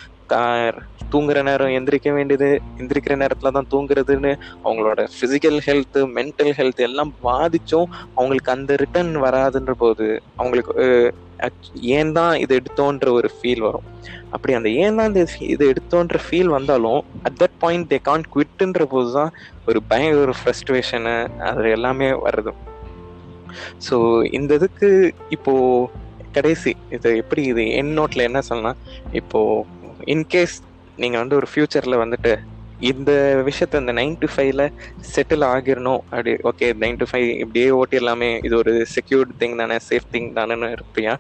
தூங்குற 1.13 1.43
நேரம் 1.43 1.73
எந்திரிக்க 1.79 2.11
வேண்டியது 2.13 2.49
எந்திரிக்கிற 2.81 3.15
நேரத்துல 3.23 3.51
தான் 3.51 3.69
தூங்குறதுன்னு 3.73 4.33
அவங்களோட 4.65 5.01
பிசிக்கல் 5.21 5.59
ஹெல்த் 5.67 5.99
மென்டல் 6.19 6.55
ஹெல்த் 6.59 6.81
எல்லாம் 6.81 7.13
பாதிச்சும் 7.25 7.89
அவங்களுக்கு 8.17 8.51
அந்த 8.53 8.77
ரிட்டர்ன் 8.77 9.17
வராதுன்ற 9.27 9.73
போது 9.73 10.23
அவங்களுக்கு 10.37 11.13
ஏன் 11.97 12.13
தான் 12.13 12.35
இது 12.37 12.53
எடுத்தோன்ற 12.55 13.13
ஒரு 13.13 13.29
ஃபீல் 13.37 13.63
வரும். 13.67 13.87
அப்படி 14.31 14.53
அந்த 14.55 14.69
ஏன் 14.83 14.97
தான் 14.99 15.09
இந்த 15.11 15.23
இது 15.41 15.65
எடுத்தோன்ற 15.73 16.19
ஃபீல் 16.27 16.51
வந்தாலும் 16.57 17.01
at 17.27 17.39
that 17.41 17.57
point 17.59 17.89
they 17.93 17.99
can 18.09 18.31
குவிட்டுன்ற 18.35 18.85
போது 18.85 19.11
தான் 19.13 19.33
ஒரு 19.69 19.83
பயங்கர 19.91 20.21
ஒரு 20.27 20.35
ஃப்ரஸ்ட்ரேஷனு 20.41 21.17
அது 21.49 21.71
எல்லாமே 21.71 22.11
வருது. 22.27 22.53
ஸோ 23.89 24.25
இந்த 24.39 24.55
இதுக்கு 24.55 25.15
இப்போது 25.37 26.01
கடைசி 26.33 26.77
இது 26.97 27.17
எப்படி 27.17 27.43
இது 27.53 27.63
என் 27.79 27.95
நோட்டில் 27.99 28.29
என்ன 28.29 28.41
சொல்லலாம்? 28.41 28.79
இப்போது 29.13 29.72
இன்கேஸ் 30.07 30.57
நீங்கள் 30.99 31.21
வந்து 31.21 31.37
ஒரு 31.37 31.47
ஃப்யூச்சரில் 31.53 32.03
வந்துட்டு 32.03 32.33
இந்த 32.81 33.11
விஷயத்த 33.45 33.81
இந்த 33.81 33.93
நைன் 33.93 34.17
டு 34.19 34.27
ஃபைவ்ல 34.27 34.63
செட்டில் 35.13 35.45
ஆகிடணும் 35.51 36.01
அப்படி 36.11 36.33
ஓகே 36.43 36.67
நைன் 36.83 36.97
டு 36.97 37.07
ஃபைவ் 37.11 37.29
இப்படியே 37.43 37.69
ஓட்டிடலாமே 37.71 38.31
இது 38.43 38.57
ஒரு 38.57 38.73
செக்யூர்ட் 38.95 39.33
திங் 39.41 39.57
தானே 39.57 39.77
சேஃப் 39.89 40.09
திங் 40.15 40.29
தானேன்னு 40.39 40.71
இருப்பியா? 40.77 41.13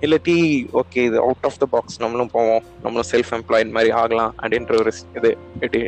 இல்லாட்டி 0.00 0.36
ஓகே 0.72 1.04
இது 1.04 1.18
அவுட் 1.18 1.46
ஆஃப் 1.46 1.58
த 1.58 1.66
பாக்ஸ் 1.66 2.00
நம்மளும் 2.00 2.32
போவோம். 2.32 2.62
நம்மளும் 2.82 3.10
செல்ஃப் 3.12 3.32
எம்ப்ளாய்ட் 3.38 3.70
மாதிரி 3.70 3.92
ஆகலாம் 3.92 4.34
அப்படின்ற 4.42 4.74
ஒரு 4.78 4.92
இது 5.16 5.32
இப்படி 5.54 5.82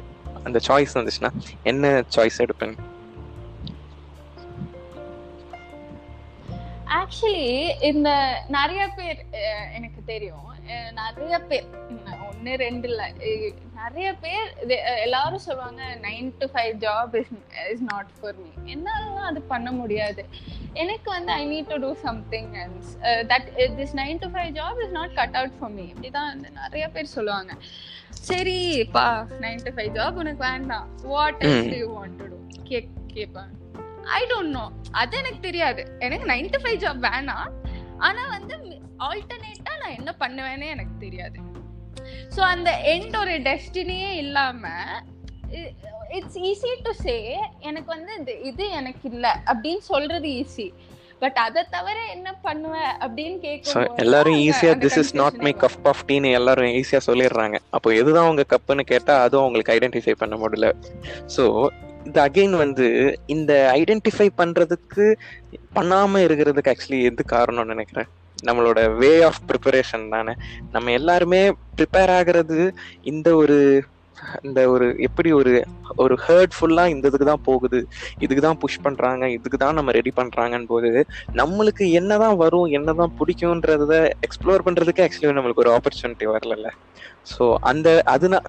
அந்த 0.45 0.61
சாய்ஸ் 0.69 0.97
வந்துச்சுன்னா 0.99 1.31
என்ன 1.63 2.03
சாய்ஸ் 2.17 2.43
எடுப்பேன்? 2.47 2.75
ஆக்சுவலி 7.01 7.47
இந்த 7.81 8.09
நிறைய 8.49 8.89
பேர் 8.97 9.21
எனக்கு 9.73 10.01
தெரியும். 10.05 10.50
நிறைய 11.01 11.35
பேர் 11.51 11.69
ஒன்னு 12.29 12.53
ரெண்டு 12.63 12.87
இல்ல 12.91 13.03
நிறைய 13.81 14.09
பேர் 14.23 14.49
எல்லாரும் 15.05 15.45
சொல்லுவாங்க 15.47 15.83
nine 16.07 16.29
to 16.41 16.47
five 16.55 16.75
job 16.85 17.13
is 17.21 17.31
is 17.73 17.85
not 17.91 18.11
for 18.17 18.39
me 18.43 18.51
என்னால 18.75 19.27
அது 19.31 19.41
பண்ண 19.53 19.69
முடியாது. 19.81 20.23
எனக்கு 20.83 21.09
வந்து 21.17 21.33
I 21.39 21.43
need 21.53 21.71
to 21.73 21.79
do 21.85 21.91
something 22.07 22.51
else 22.65 22.91
that 23.33 23.49
this 23.79 23.95
nine 24.01 24.21
to 24.25 24.29
five 24.35 24.51
job 24.59 24.81
is 24.85 24.95
not 24.99 25.15
cut 25.21 25.39
out 25.41 25.57
for 25.61 25.75
me 25.79 25.87
இப்படிதான் 25.93 26.31
வந்து 26.33 26.51
நிறைய 26.61 26.87
பேர் 26.97 27.15
சொல்லுவாங்க. 27.17 27.55
சரி 28.31 28.59
பா 28.97 29.07
நைன் 29.47 29.65
டு 29.67 29.73
ஃபைவ் 29.77 29.93
ஜாப் 29.99 30.21
உனக்கு 30.25 30.43
வேண்டாம். 30.49 30.89
What. 31.15 31.41
Else 31.51 31.79
you 31.83 31.89
want 31.99 32.19
to 32.23 32.29
do 32.33 32.39
cake 32.71 32.91
கேட்பாங்க 33.17 33.55
ஐ 34.19 34.21
டோன்ட் 34.33 34.55
நோ 34.59 34.67
அது 35.01 35.17
எனக்கு 35.23 35.41
தெரியாது. 35.49 35.83
எனக்கு 36.07 36.27
நைன் 36.33 36.53
டு 36.55 36.61
ஃபைவ் 36.63 36.79
ஜாப் 36.85 37.03
வேணாம். 37.09 37.51
ஆனா 38.07 38.23
வந்து 38.37 38.55
ஆல்டர்னேட்டா 39.07 39.73
நான் 39.83 39.97
என்ன 39.99 40.11
பண்ணுவேனே 40.23 40.69
எனக்கு 40.75 40.95
தெரியாது. 41.05 41.39
ஸோ 42.35 42.41
அந்த 42.55 42.71
எண்ட் 42.93 43.17
ஒரு 43.23 43.35
டெஸ்டினியே 43.49 44.11
இல்லாம 44.25 44.63
இட்ஸ் 46.17 46.39
ஈஸி 46.51 46.71
டு 46.87 46.93
சே 47.05 47.17
எனக்கு 47.69 47.91
வந்து 47.97 48.13
இது 48.21 48.33
இது 48.51 48.65
எனக்கு 48.81 49.05
இல்ல 49.13 49.27
அப்படின்னு 49.51 49.85
சொல்றது 49.93 50.29
ஈஸி 50.41 50.67
பட் 51.23 51.39
அதை 51.47 51.63
தவிர 51.75 51.97
என்ன 52.15 52.29
பண்ணுவ 52.47 52.75
அப்படின்னு 53.05 53.37
கேட்கும் 53.47 53.99
எல்லாரும் 54.05 54.39
ஈஸியா 54.47 54.73
this 54.85 54.99
is 55.03 55.13
not 55.21 55.39
my 55.47 55.53
cup 55.65 55.89
of 55.93 56.05
டீன்னு 56.09 56.31
எல்லாரும் 56.39 56.71
ஈஸியா 56.79 57.01
சொல்லிடுறாங்க. 57.09 57.57
அப்போ 57.77 57.89
எதுதான் 58.01 58.29
உங்க 58.31 58.45
கப்புன்னு 58.53 58.85
கேட்டா 58.93 59.15
அதுவும் 59.25 59.45
அவங்களுக்கு 59.45 59.75
ஐடென்டிஃபை 59.77 60.15
பண்ண 60.23 60.37
முடியல. 60.43 60.69
ஸோ 61.35 61.45
இது 62.09 62.19
அகைன் 62.27 62.57
வந்து 62.65 62.87
இந்த 63.35 63.53
ஐடென்டிஃபை 63.81 64.29
பண்றதுக்கு 64.41 65.07
பண்ணாம 65.79 66.23
இருக்கிறதுக்கு 66.27 66.73
ஆக்சுவலி 66.73 67.01
எது 67.11 67.25
காரணம்னு 67.35 67.75
நினைக்கிறேன்? 67.75 68.11
நம்மளோட 68.43 68.81
வே 69.01 69.13
ஆஃப் 69.29 69.41
ப்ரிப்பரேஷன் 69.49 70.05
தானே. 70.15 70.35
நம்ம 70.75 70.93
எல்லாருமே 70.99 71.41
ப்ரிப்பேர் 71.79 72.13
ஆகிறது 72.19 72.59
இந்த 73.13 73.29
ஒரு 73.43 73.59
இந்த 74.45 74.61
ஒரு 74.73 74.87
எப்படி 75.07 75.31
ஒரு 75.39 75.53
ஒரு 76.03 76.15
ஹர்ட்ஃபுல்லா 76.25 76.85
இந்த 76.95 77.05
இதுக்கு 77.11 77.29
தான் 77.29 77.45
போகுது. 77.47 77.79
இதுக்கு 78.25 78.43
தான் 78.47 78.59
புஷ் 78.63 78.83
பண்றாங்க 78.87 79.25
இதுக்கு 79.37 79.59
தான் 79.59 79.79
நம்ம 79.79 79.93
ரெடி 79.99 80.13
பண்றாங்கன்னு 80.19 80.69
போது 80.73 80.91
நம்மளுக்கு 81.41 81.85
என்னதான் 82.01 82.37
வரும் 82.43 82.69
என்னதான் 82.79 83.15
பிடிக்கும்ன்றத 83.21 83.95
எக்ஸ்ப்ளோர் 84.27 84.67
பண்றதுக்கு 84.67 85.05
ஆக்சுவலி 85.07 85.39
நம்மளுக்கு 85.39 85.65
ஒரு 85.65 85.73
ஆப்பர்ச்சுனிட்டி 85.77 86.29
வரல 86.35 86.69
ஸோ 87.33 87.45
அந்த 87.71 87.89
அதுனா 88.15 88.41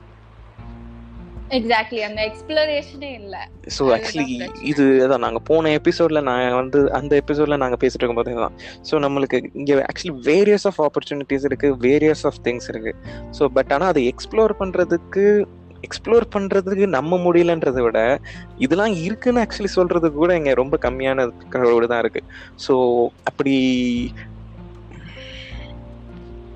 எக்ஸாக்ட்லி 1.57 2.01
அந்த 2.07 2.19
எக்ஸ்ப்ளோரேஷனே 2.27 3.09
இல்ல. 3.21 3.35
அதுதான் 3.65 3.93
ஆக்சுவலி. 3.95 4.35
இது 4.71 4.83
அதான் 5.05 5.23
நாங்கள் 5.25 5.45
போன 5.49 5.71
எபிசோட்ல 5.79 6.19
நான் 6.29 6.57
வந்து 6.59 6.79
அந்த 6.99 7.13
எபிசோட்ல 7.21 7.57
நாங்கள் 7.63 7.81
பேசிட்டு 7.83 8.03
இருக்கும்போது 8.03 8.35
தான் 8.43 8.55
ஸோ 8.89 8.99
நம்மளுக்கு 9.05 9.39
இங்கே 9.59 9.75
ஆக்சுவலி 9.89 10.15
வேரியஸ் 10.29 10.67
ஆஃப் 10.69 10.79
ஆப்பர்ச்சுனிட்டிஸ் 10.87 11.47
இருக்கு 11.49 11.69
வேரியஸ் 11.87 12.23
ஆஃப் 12.29 12.39
திங்ஸ் 12.47 12.69
இருக்கு. 12.73 12.93
ஸோ 13.39 13.49
பட் 13.57 13.73
ஆனால் 13.75 13.91
அதை 13.93 14.03
எக்ஸ்ப்ளோர் 14.11 14.53
பண்றதுக்கு 14.61 15.25
எக்ஸ்ப்ளோர் 15.87 16.25
பண்றதுக்கு 16.35 16.87
நம்ம 16.97 17.17
முடியலன்றதை 17.17 17.81
விட 17.85 17.99
இதெல்லாம் 18.65 18.95
இருக்குன்னு 19.05 19.41
ஆக்சுவலி 19.43 19.71
சொல்றதுக்கு 19.77 20.17
கூட 20.23 20.33
இங்க 20.39 20.53
ரொம்ப 20.53 20.77
கம்மியான 20.85 21.25
தான் 21.93 22.01
இருக்கு. 22.03 22.21
ஸோ 22.65 22.75
அப்படி 23.23 23.55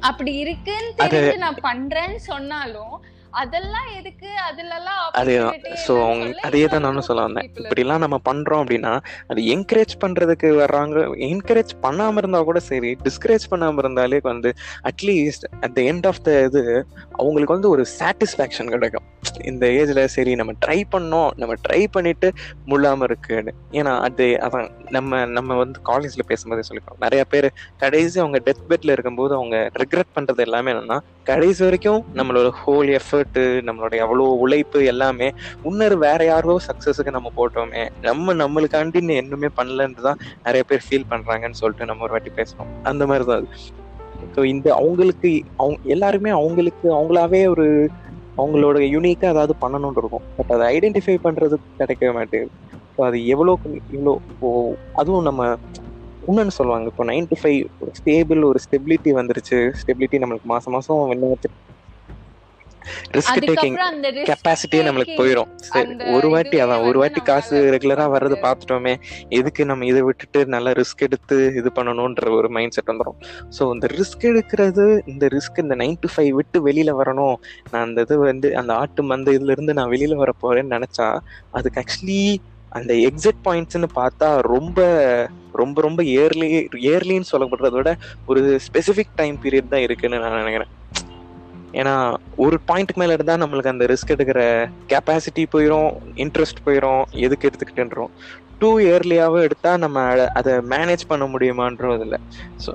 அப்படி 0.10 0.34
இருக்குன்னு 0.36 1.38
நான் 1.46 1.62
பண்றேன்னு 1.70 2.20
சொன்னாலும் 2.32 2.96
அதெல்லாம் 3.36 3.88
எதுக்கு? 3.98 4.30
அதுலலாம் 4.48 5.02
அதேதான் 5.20 5.50
opportunity 5.50 5.82
ஸோ 5.86 5.94
அவங்க 6.04 6.26
அதே 6.48 6.62
தான் 6.68 6.82
நானும் 6.82 7.06
சொல்ல 7.08 7.22
வந்தேன். 7.22 7.48
இப்படிலாம் 7.60 8.04
நம்ம 8.06 8.18
பண்றோம் 8.26 8.62
அப்படின்னா 8.64 8.94
அது 9.28 9.42
என்கரேஜ் 9.54 9.96
பண்றதுக்கு 10.00 10.50
வர்றாங்க. 10.62 10.96
என்கரேஜ் 11.30 11.74
பண்ணாம 11.86 12.18
இருந்தா 12.18 12.42
கூட 12.42 12.60
சரி 12.70 12.92
டிஸ்கரேஜ் 13.06 13.46
பண்ணாம 13.52 13.84
இருந்தாலே 13.84 14.20
வந்து 14.24 14.52
at least 14.92 15.46
at 15.62 15.76
the 15.78 15.82
end 15.92 16.08
of 16.08 16.22
the 16.22 16.38
இது 16.42 16.64
அவங்களுக்கு 17.20 17.56
வந்து 17.58 17.70
ஒரு 17.70 17.86
சாட்டிஸ்ஃபேக்ஷன் 18.00 18.74
கிடைக்கும். 18.76 19.06
இந்த 19.44 19.66
ஏஜ்ல 19.78 20.06
சரி 20.16 20.34
நம்ம 20.36 20.54
ட்ரை 20.66 20.80
பண்ணோம். 20.94 21.30
நம்ம 21.36 21.54
ட்ரை 21.66 21.82
பண்ணிட்டு 21.92 22.28
முள்ளாம 22.68 23.04
இருக்குன்னு. 23.04 23.52
ஏன்னா 23.72 23.94
அது 24.08 24.28
அதான் 24.46 24.68
நம்ம 24.90 25.26
நம்ம 25.36 25.56
வந்து 25.56 25.80
காலேஜ்ல 25.86 26.26
பேசும்போதே 26.28 26.66
சொல்லிக்கிறோம் 26.68 27.04
நிறைய 27.06 27.24
பேர் 27.26 27.48
கடைசி 27.78 28.16
அவங்க 28.20 28.40
டெத் 28.48 28.66
பெட்ல 28.70 28.92
இருக்கும்போது 28.92 29.34
அவங்க 29.36 29.56
ரிக்ரெட் 29.76 30.16
பண்றது 30.16 30.44
எல்லாமே 30.48 30.72
என்னன்னா 30.72 31.00
கடைசி 31.24 31.62
வரைக்கும் 31.64 32.02
நம்மளோட 32.16 32.48
ஹோல் 32.62 32.90
எஃபர்ட் 32.98 33.25
நம்மளுடைய 33.68 34.00
அவ்வளவு 34.06 34.38
உழைப்பு 34.38 34.80
எல்லாமே 34.86 35.28
முன்னர் 35.64 35.96
வேற 35.98 36.26
யாரோ 36.26 36.56
சக்ஸஸுக்கு 36.68 37.16
நம்ம 37.18 37.32
போட்டோமே. 37.40 37.84
நம்ம 38.02 38.34
நம்மளுக்காண்டி 38.34 39.02
இன்னும் 39.02 39.20
என்னமே 39.22 39.50
பண்ணலன்னு 39.60 40.06
தான் 40.08 40.22
நிறைய 40.44 40.64
பேர் 40.70 40.86
ஃபீல் 40.88 41.10
பண்றாங்கன்னு 41.14 41.60
சொல்லிட்டு 41.62 41.86
நம்ம 41.86 42.04
ஒரு 42.04 42.12
வாட்டி 42.12 42.34
பேசணும் 42.42 42.72
அந்த 42.84 43.06
மாதிரி 43.06 43.26
தான் 43.26 43.38
அது. 43.38 43.50
ஸோ 44.36 44.44
இந்த 44.44 44.68
அவங்களுக்கு 44.74 45.30
அவங்க 45.58 45.78
எல்லாருமே 45.84 46.30
அவங்களுக்கு 46.30 46.88
அவங்களாவே 46.98 47.42
ஒரு 47.48 47.90
அவங்களோட 48.38 48.78
யூனிக்காக 48.94 49.34
ஏதாவது 49.34 49.54
பண்ணணும்னு 49.62 50.02
இருக்கும். 50.02 50.26
பட் 50.38 50.52
அதை 50.56 50.66
ஐடென்டிஃபை 50.78 51.18
பண்ணுறது 51.28 51.56
கிடைக்கவே 51.82 52.14
மாட்டேங்குது. 52.14 52.54
ஸோ 52.96 53.02
அது 53.06 53.18
எவ்வளோ 53.28 53.54
இவ்வளோ 53.96 54.14
ஓ 54.40 54.50
அதுவும் 54.94 55.24
நம்ம 55.24 55.58
இன்னொன்னு 56.28 56.54
சொல்லுவாங்க. 56.58 56.88
இப்போ 56.92 57.04
நைன் 57.06 57.28
டு 57.32 57.36
ஃபைவ் 57.42 57.60
ஸ்டேபிள் 58.00 58.42
ஒரு 58.44 58.60
ஸ்டெபிலிட்டி 58.66 59.12
வந்துருச்சு. 59.20 59.60
ஸ்டெபிலிட்டி 59.82 60.20
நம்மளுக்கு 60.24 60.50
மாதம் 60.54 60.74
மாசம் 60.74 61.12
என்ன 61.16 61.36
ரிஸ்க் 63.16 63.40
டேக்கிங் 63.46 63.78
கெப்பாசிட்டியே 64.30 64.84
நம்மளுக்கு 64.88 65.16
போயிடும் 65.16 65.52
சரி 65.68 65.94
ஒரு 66.16 66.30
வாட்டி 66.34 66.58
அதான் 66.62 66.86
ஒரு 66.90 66.98
வாட்டி 66.98 67.24
காசு 67.24 67.56
ரெகுலரா 67.76 68.06
வர்றது 68.16 68.38
பார்த்துட்டோமே 68.46 68.94
எதுக்கு 69.40 69.66
நம்ம 69.66 69.86
இதை 69.86 70.02
விட்டுட்டு 70.02 70.42
நல்லா 70.48 70.74
ரிஸ்க் 70.74 71.04
எடுத்து 71.04 71.38
இது 71.60 71.72
பண்ணணும்ன்ற 71.76 72.32
ஒரு 72.38 72.50
மைண்ட் 72.50 72.76
செட் 72.76 72.92
வந்துடும் 72.92 73.20
ஸோ 73.50 73.64
இந்த 73.74 73.88
ரிஸ்க் 73.96 74.26
எடுக்கிறது 74.32 74.84
இந்த 75.06 75.28
ரிஸ்க் 75.36 75.60
இந்த 75.60 75.76
நைன் 75.76 76.02
டு 76.02 76.10
ஃபைவ் 76.14 76.32
விட்டு 76.34 76.58
வெளியில 76.68 76.92
வரணும். 76.96 77.38
நான் 77.72 77.86
அந்த 77.86 78.02
இது 78.02 78.18
வந்து 78.24 78.48
அந்த 78.58 78.72
ஆட்டு 78.76 79.04
மந்த 79.04 79.32
இதுல 79.32 79.52
இருந்து 79.52 79.74
நான் 79.74 79.92
வெளியில 79.94 80.16
வர 80.16 80.34
போறேன்னு 80.42 80.76
நினைச்சா 80.76 81.08
அதுக்கு 81.52 81.82
ஆக்சுவலி 81.82 82.22
அந்த 82.72 82.94
எக்ஸிட் 83.08 83.42
பாயிண்ட்ஸ்னு 83.46 83.90
பார்த்தா 83.96 84.30
ரொம்ப 84.50 84.80
ரொம்ப 85.54 85.82
ரொம்ப 85.82 86.02
இயர்லி 86.14 86.48
இயர்லின்னு 86.82 87.32
சொல்லப்படுறத 87.32 87.76
விட 87.76 87.92
ஒரு 88.28 88.42
ஸ்பெசிஃபிக் 88.66 89.14
டைம் 89.16 89.38
பீரியட் 89.44 89.74
தான் 89.74 89.86
இருக்குன்னு 89.86 90.24
நான் 90.24 90.40
நினைக்கிறேன். 90.42 90.72
ஏன்னா 91.80 91.94
ஒரு 92.46 92.58
பாயிண்ட்டுக்கு 92.70 93.02
மேல 93.02 93.16
இருந்தா 93.18 93.36
நம்மளுக்கு 93.44 93.74
அந்த 93.74 93.86
ரிஸ்க் 93.92 94.16
எடுக்கிற 94.16 94.42
கெப்பாசிட்டி 94.92 95.44
போயிடும் 95.56 95.90
இன்ட்ரெஸ்ட் 96.24 96.66
போயிடும் 96.66 97.04
எதுக்கு 97.26 97.48
எடுத்துக்கிட்டுன்றோம். 97.50 98.12
டூ 98.60 98.70
இயர்லியாவும் 98.84 99.46
எடுத்தா 99.46 99.72
நம்ம 99.84 100.04
அதை 100.40 100.52
மேனேஜ் 100.74 101.04
பண்ண 101.10 101.24
முடியுமான்றோம் 101.34 101.96
இல்லை 102.06 102.20
ஸோ 102.66 102.72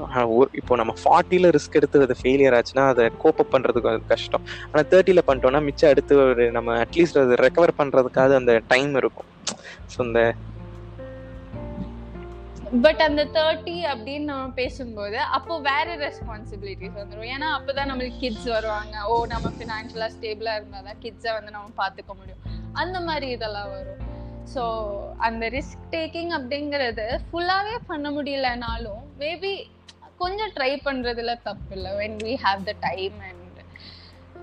இப்போ 0.61 0.77
நம்ம 0.81 0.93
ஃபார்ட்டியில் 1.03 1.49
ரிஸ்க் 1.57 1.79
எடுத்து 1.81 2.03
அது 2.07 2.17
ஃபெயிலியர் 2.21 2.57
ஆச்சுன்னா 2.59 2.85
அதை 2.93 3.05
கோப்பப் 3.23 3.53
பண்றதுக்கு 3.55 3.91
அது 3.93 4.03
கஷ்டம். 4.13 4.45
ஆனால் 4.71 4.89
தேர்ட்டியில் 4.93 5.27
பண்ணிட்டோம்னா 5.29 5.63
மிச்சம் 5.69 5.93
அடுத்து 5.93 6.17
ஒரு 6.27 6.47
நம்ம 6.59 6.77
அட்லீஸ்ட் 6.85 7.23
அதை 7.25 7.39
ரெக்கவர் 7.47 7.79
பண்ணுறதுக்காக 7.81 8.37
அந்த 8.43 8.55
டைம் 8.75 8.95
இருக்கும். 9.03 9.31
ஸோ 9.95 9.99
இந்த 10.09 10.23
பட் 12.85 13.01
அந்த 13.07 13.23
தேர்ட்டி 13.37 13.77
அப்படின்னு 13.93 14.27
நம்ம 14.31 14.53
பேசும்போது 14.59 15.19
அப்போ 15.37 15.55
வேற 15.61 15.97
ரெஸ்பான்சிபிலிட்டிஸ் 15.97 16.99
வந்துடும் 16.99 17.31
ஏன்னா 17.35 17.49
அப்பதான் 17.57 17.91
நம்மளுக்கு 17.91 18.19
கிட்ஸ் 18.19 18.47
வருவாங்க. 18.49 18.95
ஓ 19.07 19.27
நம்ம 19.27 19.51
ஃபினான்ஷியலா 19.57 20.09
ஸ்டேபிளா 20.17 20.53
இருந்தாதான் 20.59 21.01
கிட்ஸை 21.05 21.33
வந்து 21.33 21.51
நம்ம 21.51 21.73
பார்த்துக்க 21.83 22.15
முடியும். 22.21 22.45
அந்த 22.73 23.01
மாதிரி 23.01 23.29
இதெல்லாம் 23.31 23.71
வரும். 23.71 24.05
ஸோ 24.55 24.63
அந்த 25.17 25.49
ரிஸ்க் 25.49 25.85
டேக்கிங் 25.91 26.33
அப்படிங்கிறது 26.39 27.07
ஃபுல்லாவே 27.27 27.75
பண்ண 27.87 28.11
முடியலனாலும் 28.11 29.03
மேபி 29.19 29.53
கொஞ்சம் 30.17 30.55
ட்ரை 30.57 30.73
பண்றதுல 30.87 31.35
தப்பு 31.43 31.77
இல்லை 31.77 31.93
when 31.93 32.19
we 32.27 32.37
have 32.47 32.63
the 32.65 32.75
time 32.81 33.19
and 33.29 33.37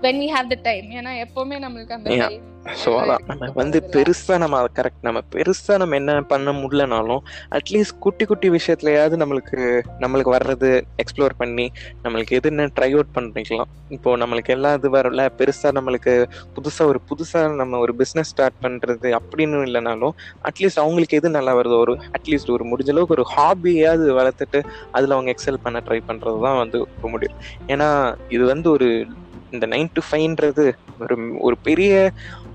when 0.04 0.20
we 0.24 0.28
have 0.36 0.48
the 0.48 0.58
time 0.62 0.90
ஏன்னா 0.90 1.14
எப்பவுமே 1.24 1.58
நம்மளுக்கு 1.66 1.90
அந்த. 1.90 2.10
டைம் 2.26 2.44
ஸோ 2.82 2.90
அதான். 3.00 3.22
நம்ம 3.28 3.46
வந்து 3.54 3.78
பெருசாக 3.92 4.38
நம்ம 4.38 4.56
கரெக்ட் 4.78 5.04
நம்ம 5.06 5.20
பெருசாக 5.34 5.76
நம்ம 5.78 5.96
என்ன 5.96 6.22
பண்ண 6.22 6.52
முடியலனாலும் 6.52 7.22
அட்லீஸ்ட் 7.50 7.98
குட்டி 7.98 8.24
குட்டி 8.24 8.48
விஷயத்துலையாவது 8.50 9.16
நம்மளுக்கு 9.16 9.58
நம்மளுக்கு 9.98 10.30
வர்றது 10.36 10.70
எக்ஸ்ப்ளோர் 11.02 11.34
பண்ணி 11.36 11.66
நம்மளுக்கு 12.04 12.36
எதுன்னு 12.38 12.66
ட்ரை 12.76 12.90
அவுட் 12.94 13.14
பண்ணிக்கலாம். 13.16 13.70
இப்போ 13.90 14.16
நம்மளுக்கு 14.16 14.48
எல்லா 14.48 14.72
இது 14.74 14.90
வரல 14.90 15.28
பெருசாக 15.38 15.72
நம்மளுக்கு 15.78 16.14
புதுசாக 16.56 16.86
ஒரு 16.86 17.00
புதுசாக 17.10 17.54
நம்ம 17.54 17.78
ஒரு 17.78 17.94
பிஸ்னஸ் 18.00 18.32
ஸ்டார்ட் 18.32 18.58
பண்ணுறது 18.62 19.10
அப்படின்னு 19.20 19.62
இல்லைனாலும் 19.68 20.14
அட்லீஸ்ட் 20.42 20.82
அவங்களுக்கு 20.84 21.16
எது 21.16 21.30
நல்லா 21.30 21.54
வருதோ 21.60 21.78
ஒரு 21.78 21.94
அட்லீஸ்ட் 22.18 22.50
ஒரு 22.50 22.64
முடிஞ்ச 22.64 22.90
அளவுக்கு 22.90 23.16
ஒரு 23.18 23.26
ஹாபியாவது 23.36 24.12
வளர்த்துட்டு 24.20 24.60
அதில் 24.92 25.10
அவங்க 25.10 25.30
எக்ஸல் 25.30 25.62
பண்ண 25.62 25.80
ட்ரை 25.88 26.00
பண்ணுறது 26.10 26.40
தான் 26.40 26.56
வந்து 26.56 26.78
ரொம்ப 26.86 27.08
முடியும். 27.08 27.38
ஏன்னா 27.68 28.16
இது 28.28 28.44
வந்து 28.44 28.70
ஒரு 28.70 29.06
இந்த 29.50 29.66
நைன் 29.66 29.88
டு 29.92 30.00
ஃபைவ்ன்றது 30.10 30.64
ஒரு 31.00 31.14
ஒரு 31.38 31.56
பெரிய 31.62 31.92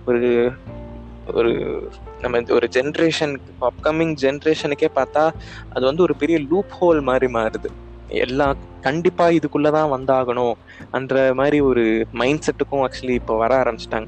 ஒரு 0.06 0.52
ஒரு 1.34 1.52
நம்ம 2.22 2.38
இந்த 2.38 2.54
ஒரு 2.54 2.68
ஜென்ரேஷன் 2.72 3.34
அப்கமிங் 3.62 4.14
ஜென்ரேஷனுக்கே 4.22 4.90
பார்த்தா 4.96 5.24
அது 5.70 5.84
வந்து 5.86 6.02
ஒரு 6.02 6.16
பெரிய 6.16 6.40
லூப் 6.40 6.74
ஹோல் 6.82 7.02
மாதிரி 7.02 7.34
மாறுது. 7.34 7.70
எல்லாம் 8.08 8.58
கண்டிப்பா 8.82 9.30
இதுக்குள்ளதான் 9.30 9.94
வந்தாகணும் 9.94 10.54
அந்த 10.92 11.32
மாதிரி 11.34 11.60
ஒரு 11.60 11.84
மைண்ட் 12.12 12.46
செட்டுக்கும் 12.48 12.84
ஆக்சுவலி 12.86 13.16
இப்போ 13.22 13.36
வர 13.38 13.64
ஆரம்பிச்சிட்டாங்க. 13.64 14.08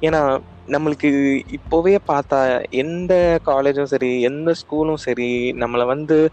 ஏன்னா 0.00 0.40
நம்மளுக்கு 0.66 1.10
இப்போவே 1.58 1.94
பார்த்தா 2.08 2.40
எந்த 2.70 3.40
காலேஜும் 3.46 3.92
சரி 3.94 4.20
எந்த 4.20 4.54
ஸ்கூலும் 4.60 5.02
சரி 5.06 5.52
நம்மளை 5.52 5.86
வந்து 5.86 6.30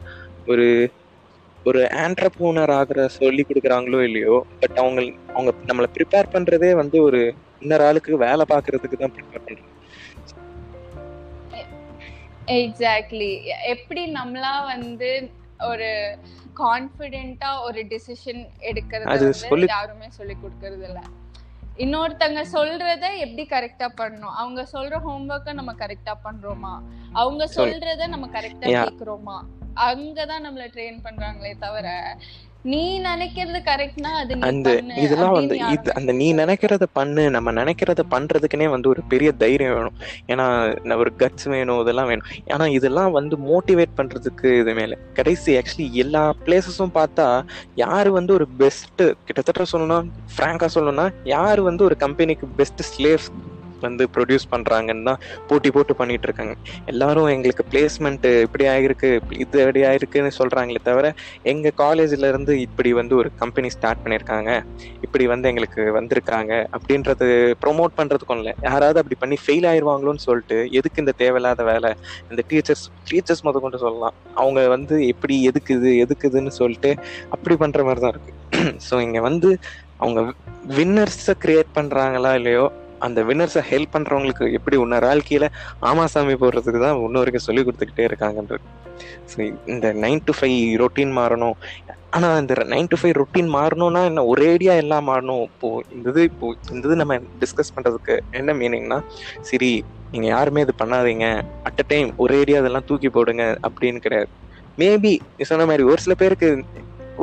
ஒரு 0.47 0.91
ஒரு 1.65 1.81
ஆண்டர்பூனர் 1.81 2.71
ஆகிற 2.71 3.07
சொல்லி 3.07 3.45
கொடுக்குறாங்களோ 3.47 3.99
இல்லையோ 4.03 4.45
பட் 4.59 4.77
அவங்க 4.77 5.01
அவங்க 5.33 5.51
நம்மளை 5.67 5.87
ப்ரிப்பேர் 5.97 6.33
பண்ணுறதே 6.33 6.71
வந்து 6.75 7.03
ஒரு 7.03 7.35
இன்னொரு 7.61 7.83
ஆளுக்கு 7.83 8.17
வேலை 8.17 8.45
பார்க்கறதுக்கு 8.49 8.97
தான் 8.97 9.13
பண்றாங்க 9.13 9.59
எக்ஸாக்ட்லி 12.57 13.31
எப்படி 13.65 14.13
நம்மளா 14.13 14.65
வந்து 14.65 15.09
ஒரு 15.65 15.89
கான்ஃபிடென்ட்டா 16.55 17.61
ஒரு 17.61 17.79
டிசிஷன் 17.83 18.41
எடுக்கிறது 18.61 19.67
யாருமே 19.69 20.09
சொல்லி 20.09 20.35
கொடுக்கறது 20.35 20.85
இல்ல. 20.87 21.01
இன்னொருத்தங்க 21.77 22.41
சொல்றத 22.51 23.05
எப்படி 23.17 23.43
கரெக்டா 23.45 23.87
பண்ணணும்? 23.99 24.33
அவங்க 24.33 24.67
சொல்ற 24.73 24.95
ஹோம்ஒர்க்க 25.05 25.53
நம்ம 25.53 25.73
கரெக்டா 25.73 26.13
பண்றோமா? 26.25 26.73
அவங்க 27.13 27.47
சொல். 27.47 27.71
சொல்றத 27.71 28.07
நம்ம 28.07 28.27
கரெக்டா. 28.33 28.67
கேக்குறோமா? 28.75 29.37
அங்கதான் 29.83 30.45
நம்மள 30.45 30.65
ட்ரெயின் 30.73 31.01
பண்றாங்களே 31.03 31.53
தவிர 31.59 31.87
நீ 32.63 33.01
நினைக்கிறது 33.01 33.59
கரெக்ட்னா 33.67 34.09
அது 34.21 34.33
அந்த 34.49 34.69
இதெல்லாம் 35.03 35.31
வந்து 35.31 35.55
இது 35.75 35.93
அந்த 35.93 36.11
நீ 36.11 36.33
நினைக்கிறத 36.33 36.85
பண்ணு 36.93 37.23
நம்ம 37.29 37.51
நினைக்கிறத 37.51 38.01
பண்றதுக்குனே 38.11 38.69
வந்து 38.69 38.89
ஒரு 38.89 39.01
பெரிய 39.07 39.31
தைரியம் 39.31 39.73
வேணும். 39.73 39.95
ஏன்னா 40.27 40.45
ஒரு 40.97 41.11
கட்ஸ் 41.17 41.47
வேணும் 41.49 41.81
இதெல்லாம் 41.81 42.07
வேணும். 42.07 42.27
ஆனா 42.47 42.67
இதெல்லாம் 42.67 43.11
வந்து 43.11 43.37
மோட்டிவேட் 43.51 43.97
பண்றதுக்கு 43.97 44.59
இது 44.59 44.73
மேல. 44.73 44.97
கடைசி 45.13 45.57
ஆக்சுவலி 45.57 45.91
எல்லா 46.03 46.33
பிளேசஸும் 46.45 46.95
பார்த்தா 46.99 47.27
யாரு 47.75 48.11
வந்து 48.11 48.33
ஒரு 48.33 48.47
பெஸ்ட் 48.47 49.03
கிட்டத்தட்ட 49.25 49.65
சொல்லணும்னா 49.71 49.99
ஃப்ராங்கா 50.35 50.69
சொல்லணும்னா 50.75 51.13
யாரு 51.23 51.63
வந்து 51.63 51.83
ஒரு 51.83 51.97
கம்பெனிக்கு 51.97 52.47
பெஸ்ட் 52.61 52.83
ஸ்லேவ்ஸ் 52.91 53.29
வந்து 53.81 54.03
ப்ரொடியூஸ் 54.15 54.47
பண்ணுறாங்கன்னு 54.53 55.07
தான் 55.09 55.19
போட்டி 55.49 55.71
போட்டு 55.75 55.95
பண்ணிட்டு 55.99 56.27
இருக்காங்க 56.29 56.53
எல்லாரும் 56.85 57.29
எங்களுக்கு 57.35 57.65
பிளேஸ்மெண்ட்டு 57.71 58.31
இப்படி 58.45 58.65
ஆகிருக்கு 58.73 59.09
இது 59.43 59.57
இப்படி 59.63 59.83
ஆகிருக்குன்னு 59.89 60.33
சொல்கிறாங்களே 60.39 60.81
தவிர 60.89 61.07
எங்கள் 61.53 61.77
காலேஜ்ல 61.83 62.29
இருந்து 62.33 62.53
இப்படி 62.67 62.91
வந்து 62.99 63.15
ஒரு 63.21 63.31
கம்பெனி 63.41 63.71
ஸ்டார்ட் 63.77 64.03
பண்ணியிருக்காங்க 64.03 64.49
இப்படி 65.05 65.25
வந்து 65.33 65.49
எங்களுக்கு 65.51 65.81
வந்திருக்காங்க 65.99 66.53
அப்படின்றது 66.75 67.27
ப்ரொமோட் 67.63 67.97
பண்ணுறதுக்கும் 67.99 68.41
இல்லை. 68.41 68.53
யாராவது 68.69 68.99
அப்படி 69.01 69.17
பண்ணி 69.21 69.37
ஃபெயில் 69.43 69.67
ஆயிடுவாங்களோன்னு 69.71 70.25
சொல்லிட்டு 70.27 70.57
எதுக்கு 70.79 71.03
இந்த 71.03 71.13
தேவையில்லாத 71.21 71.63
வேலை? 71.71 71.91
இந்த 72.31 72.41
டீச்சர்ஸ் 72.51 72.85
டீச்சர்ஸ் 73.09 73.45
முத 73.47 73.59
கொண்டு 73.65 73.79
சொல்லலாம். 73.85 74.15
அவங்க 74.41 74.59
வந்து 74.75 74.95
எப்படி 75.13 75.35
எதுக்குது 75.49 75.89
எதுக்குதுன்னு 76.03 76.53
சொல்லிட்டு 76.59 76.91
அப்படி 77.35 77.55
பண்ணுற 77.63 77.83
மாதிரி 77.87 78.03
தான் 78.05 78.13
இருக்குது 78.15 78.39
ஸோ 78.87 78.95
இங்கே 79.05 79.21
வந்து 79.29 79.49
அவங்க 80.03 80.19
வின்னர்ஸை 80.77 81.33
கிரியேட் 81.43 81.75
பண்ணுறாங்களா 81.77 82.31
இல்லையோ 82.39 82.65
அந்த 83.07 83.19
வின்னர்ஸை 83.29 83.63
ஹெல்ப் 83.71 83.93
பண்றவங்களுக்கு 83.95 84.45
எப்படி 84.57 84.77
ஒன்று 84.83 85.05
வாழ்க்கையில 85.07 85.47
ஆமாசாமி 85.91 86.35
போடுறதுக்கு 86.43 86.81
தான் 86.85 86.99
இன்ன 87.07 87.21
வரைக்கும் 87.21 87.47
சொல்லி 87.47 87.63
கொடுத்துக்கிட்டே 87.67 88.07
இருக்காங்கன்றது 88.09 88.65
ஸோ 89.31 89.37
இந்த 89.73 89.87
நைன் 90.03 90.21
டு 90.27 90.33
ஃபைவ் 90.37 90.57
ரொட்டீன் 90.81 91.13
மாறணும். 91.19 91.55
ஆனால் 92.15 92.39
இந்த 92.41 92.53
நைன் 92.73 92.89
டு 92.91 92.97
ஃபைவ் 93.01 93.15
ரொட்டீன் 93.21 93.49
மாறணும்னா 93.57 94.01
என்ன? 94.09 94.23
ஒரேடியா 94.33 94.73
எல்லாம் 94.83 95.07
மாறணும். 95.09 95.43
இப்போது 95.49 95.85
இந்த 95.95 96.07
இது 96.13 96.23
இப்போ 96.31 96.47
இந்த 96.73 96.83
இது 96.89 96.97
நம்ம 97.01 97.15
டிஸ்கஸ் 97.43 97.73
பண்ணுறதுக்கு 97.75 98.15
என்ன 98.39 98.53
மீனிங்னா 98.61 98.97
சரி 99.49 99.71
நீங்கள் 100.13 100.31
யாருமே 100.35 100.63
இது 100.65 100.73
பண்ணாதீங்க. 100.81 101.25
அட் 101.67 101.81
அ 101.83 101.85
டைம் 101.93 102.09
ஒரேடியா 102.23 102.59
இதெல்லாம் 102.63 102.87
தூக்கி 102.89 103.09
போடுங்க 103.17 103.43
அப்படின்னு 103.67 104.01
கிடையாது. 104.05 104.29
மேபி 104.81 105.13
நீ 105.37 105.45
சொன்ன 105.51 105.65
மாதிரி 105.71 105.83
ஒரு 105.91 105.99
சில 106.05 106.13
பேருக்கு 106.21 106.49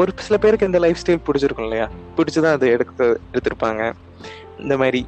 ஒரு 0.01 0.11
சில 0.27 0.37
பேருக்கு 0.43 0.69
இந்த 0.71 0.81
லைஃப் 0.85 1.01
ஸ்டைல் 1.03 1.25
பிடிச்சிருக்கும் 1.27 1.67
இல்லையா? 1.69 1.87
பிடிச்சி 2.17 2.41
தான் 2.45 2.57
அதை 2.57 2.67
எடுத்து 2.77 3.07
எடுத்திருப்பாங்க. 3.33 3.83
இந்த 4.64 4.75
மாதிரி 4.83 5.01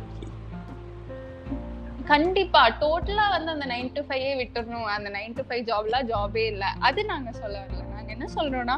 கண்டிப்பா 2.10 2.60
டோட்டலா 2.82 3.24
வந்து 3.34 3.50
அந்த 3.54 3.66
நைன் 3.72 3.92
டு 3.96 4.02
ஃபைவ் 4.08 4.28
விட்டுறணும். 4.40 4.88
அந்த 4.96 5.08
நைன் 5.16 5.36
டு 5.38 5.42
ஃபைவ் 5.48 5.62
ஜாப்லாம் 5.70 6.08
ஜாபே 6.10 6.44
இல்ல. 6.52 6.64
அது 6.88 7.00
நாங்க 7.12 7.30
சொல்ல 7.40 7.56
வரல. 7.62 7.82
நாங்க 7.94 8.10
என்ன 8.16 8.26
சொல்றோம்னா 8.36 8.76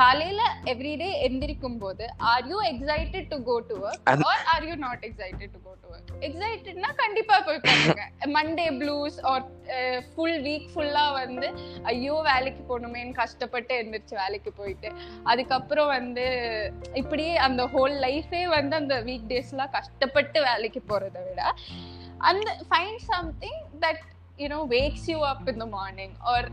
காலையில 0.00 0.42
எவ்ரிடே 0.72 1.08
எந்திரிக்கும் 1.26 1.78
போது 1.82 2.04
are 2.30 2.46
you 2.50 2.58
excited 2.68 3.26
to 3.32 3.36
go 3.48 3.54
to 3.70 3.74
work 3.86 4.10
or 4.30 4.44
are 4.52 4.66
you 4.68 4.74
not 4.84 5.02
excited 5.08 5.52
to 5.54 5.60
go 5.66 5.72
to 5.80 5.88
work 5.94 6.12
எக்ஸைட்டட்னா 6.28 6.90
கண்டிப்பா 7.02 7.36
போய் 7.48 7.60
பண்ணுங்க 7.66 8.04
Monday 8.36 8.66
blues 8.80 9.16
or 9.32 9.44
full 10.10 10.38
week 10.46 10.68
ஃபுல்லா 10.74 11.04
வந்து 11.20 11.48
ஐயோ 11.92 12.16
வேலைக்கு 12.30 12.62
போகணுமேன்னு 12.70 13.14
கஷ்டப்பட்டு 13.22 13.74
எந்திரிச்சு 13.82 14.16
வேலைக்கு 14.22 14.52
போயிட்டு 14.60 14.90
அதுக்கப்புறம் 15.32 15.92
வந்து 15.98 16.26
இப்படியே 17.02 17.34
அந்த 17.48 17.64
ஹோல் 17.76 17.96
லைஃபே 18.06 18.44
வந்து 18.58 18.76
அந்த 18.82 18.96
வீக் 19.08 19.30
டேஸ்லாம் 19.32 19.74
கஷ்டப்பட்டு 19.78 20.40
வேலைக்கு 20.50 20.82
போறதை 20.92 21.22
விட 21.28 21.42
அந்த 22.28 22.50
find 22.68 23.04
something 23.12 23.60
that 23.84 24.02
you know 24.38 24.60
wakes 24.76 25.06
you 25.12 25.18
up 25.32 25.46
in 25.52 25.62
the 25.64 25.68
morning 25.78 26.16
or 26.32 26.48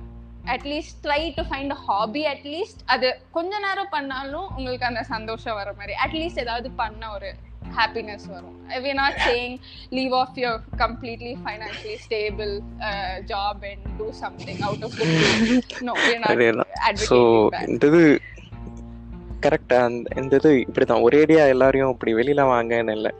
at least 0.53 0.97
try 1.05 1.21
to 1.37 1.43
find 1.49 1.73
a 1.75 1.79
hobby 1.87 2.23
at least 2.33 2.81
அது 2.93 3.07
கொஞ்ச 3.37 3.51
நேரம் 3.65 3.91
பண்ணாலும் 3.95 4.47
உங்களுக்கு 4.57 4.87
அந்த 4.91 5.03
சந்தோஷம் 5.15 5.57
வர 5.59 5.69
மாதிரி. 5.79 5.95
அட்லீஸ்ட் 6.05 6.41
ஏதாவது 6.45 6.69
பண்ண 6.81 7.09
ஒரு 7.15 7.29
ஹாப்பினஸ் 7.77 8.25
வரும். 8.33 8.53
We 8.85 8.91
not 8.99 9.17
saying 9.25 9.55
leave 9.97 10.13
off 10.21 10.37
your 10.43 10.61
completely 10.83 11.33
financially 11.43 11.97
stable 12.05 12.53
job 13.31 13.63
and 13.71 13.85
do 13.99 14.07
something 14.23 14.61
out 14.67 14.85
of 14.87 14.95
no 15.89 15.95
we 16.05 16.15
not 16.23 17.03
so. 17.09 17.19
இந்த 17.71 17.83
இது 17.91 18.01
கரெக்டா 19.45 19.79
இந்த 20.21 20.33
இது 20.41 20.51
இப்படிதான் 20.67 21.03
ஒரேடியா 21.07 21.43
எல்லாரையும் 21.55 21.93
இப்படி 21.95 22.13
வெளியில 22.21 22.45
வாங்கன்னு 22.53 22.95
இல்லை. 22.99 23.11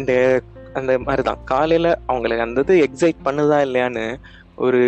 இந்த 0.00 0.12
அந்த 0.74 0.92
மாதிரி 0.98 1.22
தான் 1.22 1.42
காலையில் 1.44 1.90
அவங்களுக்கு 2.06 2.46
அந்த 2.46 2.60
இது 2.60 2.76
எக்ஸைட் 2.84 3.20
பண்ணுதா 3.24 3.58
இல்லையான்னு 3.60 4.06
ஒரு 4.58 4.80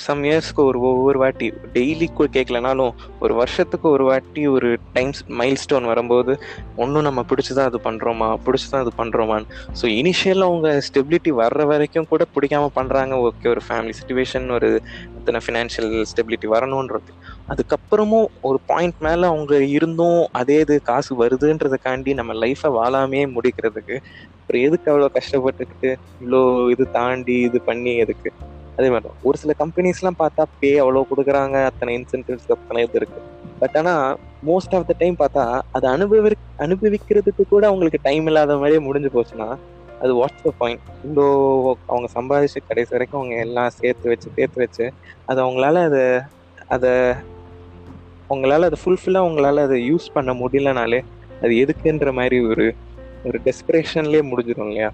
சம் 0.00 0.20
இயர்ஸ்க்கு 0.24 0.62
ஒரு 0.64 0.78
ஒவ்வொரு 0.80 1.18
வாட்டி 1.18 1.46
டெய்லி 1.72 2.06
கேட்கலனாலும் 2.34 2.92
ஒரு 3.18 3.32
வருஷத்துக்கு 3.34 3.86
ஒரு 3.90 4.04
வாட்டி 4.04 4.42
ஒரு 4.46 4.68
டைம்ஸ் 4.92 5.20
மைல் 5.30 5.56
ஸ்டோன் 5.56 5.86
வரும்போது 5.86 6.32
ஒன்றும் 6.76 7.02
நம்ம 7.02 7.24
பிடிச்சி 7.30 7.52
தான் 7.54 7.68
அது 7.70 7.80
பண்ணுறோமா 7.84 8.28
பிடிச்சி 8.44 8.68
தான் 8.70 8.80
அது 8.80 8.92
பண்ணுறோமான்னு 8.96 9.48
ஸோ 9.80 9.86
இனிஷியல் 9.96 10.44
அவங்க 10.44 10.68
ஸ்டெபிலிட்டி 10.88 11.32
வர்ற 11.32 11.64
வரைக்கும் 11.64 12.08
கூட 12.08 12.26
பிடிக்காம 12.34 12.70
பண்ணுறாங்க 12.76 13.16
ஓகே 13.22 13.48
ஒரு 13.48 13.62
ஃபேமிலி 13.68 13.94
சுச்சுவேஷன் 14.00 14.46
ஒரு 14.50 14.70
இத்தனை 15.18 15.40
ஃபினான்ஷியல் 15.46 15.92
ஸ்டெபிலிட்டி 16.04 16.48
வரணுன்றது 16.48 17.12
அதுக்கப்புறமும் 17.48 18.28
ஒரு 18.42 18.58
பாயிண்ட் 18.66 18.98
மேலே 19.00 19.24
அவங்க 19.26 19.54
இருந்தும் 19.76 20.20
அதே 20.32 20.56
இது 20.60 20.74
காசு 20.82 21.12
வருதுன்றதுக்காண்டி 21.20 22.12
நம்ம 22.14 22.34
லைஃப்பை 22.34 22.70
வாழாமே 22.74 23.22
முடிக்கிறதுக்கு 23.36 23.96
அப்புறம் 24.38 24.64
எதுக்கு 24.64 24.90
அவ்வளோ 24.90 25.08
கஷ்டப்பட்டுக்கிட்டு 25.16 25.90
இவ்வளோ 26.20 26.40
இது 26.70 26.84
தாண்டி 26.90 27.36
இது 27.48 27.58
பண்ணி 27.66 27.92
எதுக்கு? 27.98 28.30
அதே 28.78 28.88
மாதிரி 28.88 29.06
தான். 29.06 29.18
ஒரு 29.24 29.36
சில 29.38 29.52
கம்பெனிஸ்லாம் 29.60 30.20
பார்த்தா 30.20 30.42
பே 30.60 30.70
அவ்வளோ 30.78 31.02
கொடுக்குறாங்க 31.10 31.56
அத்தனை 31.64 31.92
இன்சென்டிவ்ஸ் 31.98 32.52
அத்தனை 32.54 32.82
இது 32.84 32.98
இருக்கு. 33.00 33.20
பட் 33.60 33.76
ஆனால் 33.76 34.04
மோஸ்ட் 34.42 34.74
ஆஃப் 34.74 34.86
த 34.86 34.94
டைம் 34.98 35.16
பார்த்தா 35.20 35.44
அதை 35.72 35.86
அனுபவி 35.90 36.30
அனுபவிக்கிறதுக்கு 36.58 37.44
கூட 37.46 37.64
அவங்களுக்கு 37.66 38.00
டைம் 38.02 38.26
இல்லாத 38.26 38.56
மாதிரியே 38.58 38.82
முடிஞ்சு 38.86 39.10
போச்சுன்னா 39.14 39.48
அது 40.00 40.12
வாட்ஸ் 40.18 40.44
த 40.44 40.52
பாயிண்ட் 40.58 40.82
இவ்வளோ 41.04 41.26
அவங்க 41.88 42.08
சம்பாதிச்சு 42.16 42.60
கடைசி 42.68 42.92
வரைக்கும் 42.94 43.20
அவங்க 43.20 43.36
எல்லாம் 43.46 43.70
சேர்த்து 43.78 44.12
வச்சு 44.12 44.28
சேர்த்து 44.36 44.58
வச்சு 44.64 44.84
அது 45.28 45.38
அவங்களால 45.44 45.82
அதை 45.88 46.04
அதை 46.68 46.92
உங்களால 48.30 48.68
அதை 48.68 48.78
ஃபுல்ஃபில்லாக 48.84 49.28
உங்களால 49.28 49.62
அதை 49.62 49.78
யூஸ் 49.92 50.06
பண்ண 50.12 50.32
முடியலனாலே 50.32 51.00
அது 51.40 51.52
எதுக்குன்ற 51.64 52.12
மாதிரி 52.12 52.40
ஒரு 52.40 52.66
ஒரு 53.24 53.38
டெஸ்பிரேஷன்லேயே 53.44 54.22
முடிஞ்சிடும் 54.30 54.68
இல்லையா? 54.68 54.90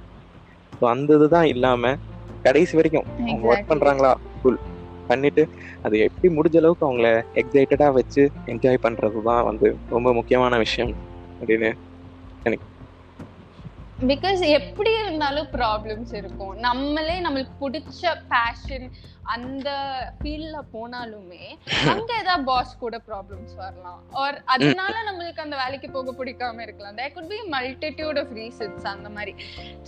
ஸோ 0.80 0.84
அந்த 0.86 1.14
இதுதான் 1.14 1.44
இல்லாம 1.44 1.94
கடைசி 2.42 2.76
வரைக்கும் 2.76 3.06
அவங்க 3.18 3.46
ஒர்க். 3.50 3.70
பண்றாங்களா? 3.70 4.12
ஃபுல் 4.42 4.60
பண்ணிட்டு 5.06 5.42
அது 5.82 5.98
எப்படி 5.98 6.28
முடிஞ்ச 6.36 6.56
அளவுக்கு 6.56 6.86
அவங்கள 6.88 7.08
எக்ஸைட்டடா 7.34 7.92
வச்சு 7.92 8.22
என்ஜாய் 8.46 8.84
பண்றது 8.86 9.22
தான் 9.22 9.44
வந்து 9.44 9.76
ரொம்ப 9.90 10.12
முக்கியமான 10.12 10.58
விஷயம் 10.58 10.94
அப்படின்னு 11.40 11.70
பிகாஸ் 14.06 14.40
எப்படி 14.48 14.90
இருந்தாலும் 15.02 15.46
ப்ராப்ளம்ஸ் 15.52 16.12
இருக்கும். 16.14 16.54
நம்மளே 16.58 17.20
நம்மளுக்கு 17.20 17.54
பிடிச்ச 17.60 18.02
பேஷன் 18.32 18.86
அந்த 19.34 19.68
ஃபீல்ட்ல 20.18 20.58
போனாலுமே 20.74 21.44
அங்க 21.92 22.10
ஏதாவது 22.22 22.46
பாஸ் 22.48 22.72
கூட 22.82 22.96
ப்ராப்ளம்ஸ் 23.08 23.54
வரலாம். 23.62 24.00
ஆர் 24.22 24.38
அதனால 24.54 24.94
நம்மளுக்கு 25.08 25.44
அந்த 25.44 25.56
வேலைக்கு 25.62 25.88
போக 25.96 26.12
பிடிக்காம 26.18 26.62
இருக்கலாம். 26.66 26.98
There 27.00 27.14
could 27.16 27.30
be 27.32 27.38
multitude 27.56 28.20
of 28.22 28.34
reasons 28.40 28.86
அந்த 28.94 29.10
மாதிரி. 29.16 29.34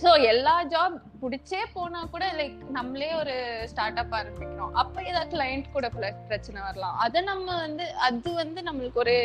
ஸோ 0.03 0.11
எல்லா 0.31 0.55
ஜாப் 0.73 0.97
பிடிச்சே 1.21 1.61
போனா 1.75 1.99
கூட 2.13 2.25
லைக் 2.39 2.57
நம்மளே 2.77 3.11
ஒரு 3.21 3.35
ஸ்டார்ட் 3.71 3.99
அப் 4.01 4.15
ஆரம்பிக்கிறோம். 4.17 4.73
அப்ப 4.81 4.95
ஏதாவது 5.09 5.31
கிளைண்ட் 5.35 5.71
கூட 5.75 5.87
பிரச்சனை 6.29 6.59
வரலாம். 6.67 6.97
அதை 7.05 7.21
நம்ம 7.31 7.47
வந்து 7.65 7.85
அது 8.07 8.29
வந்து 8.41 8.59
நம்மளுக்கு 8.67 9.01
ஒரு 9.05 9.15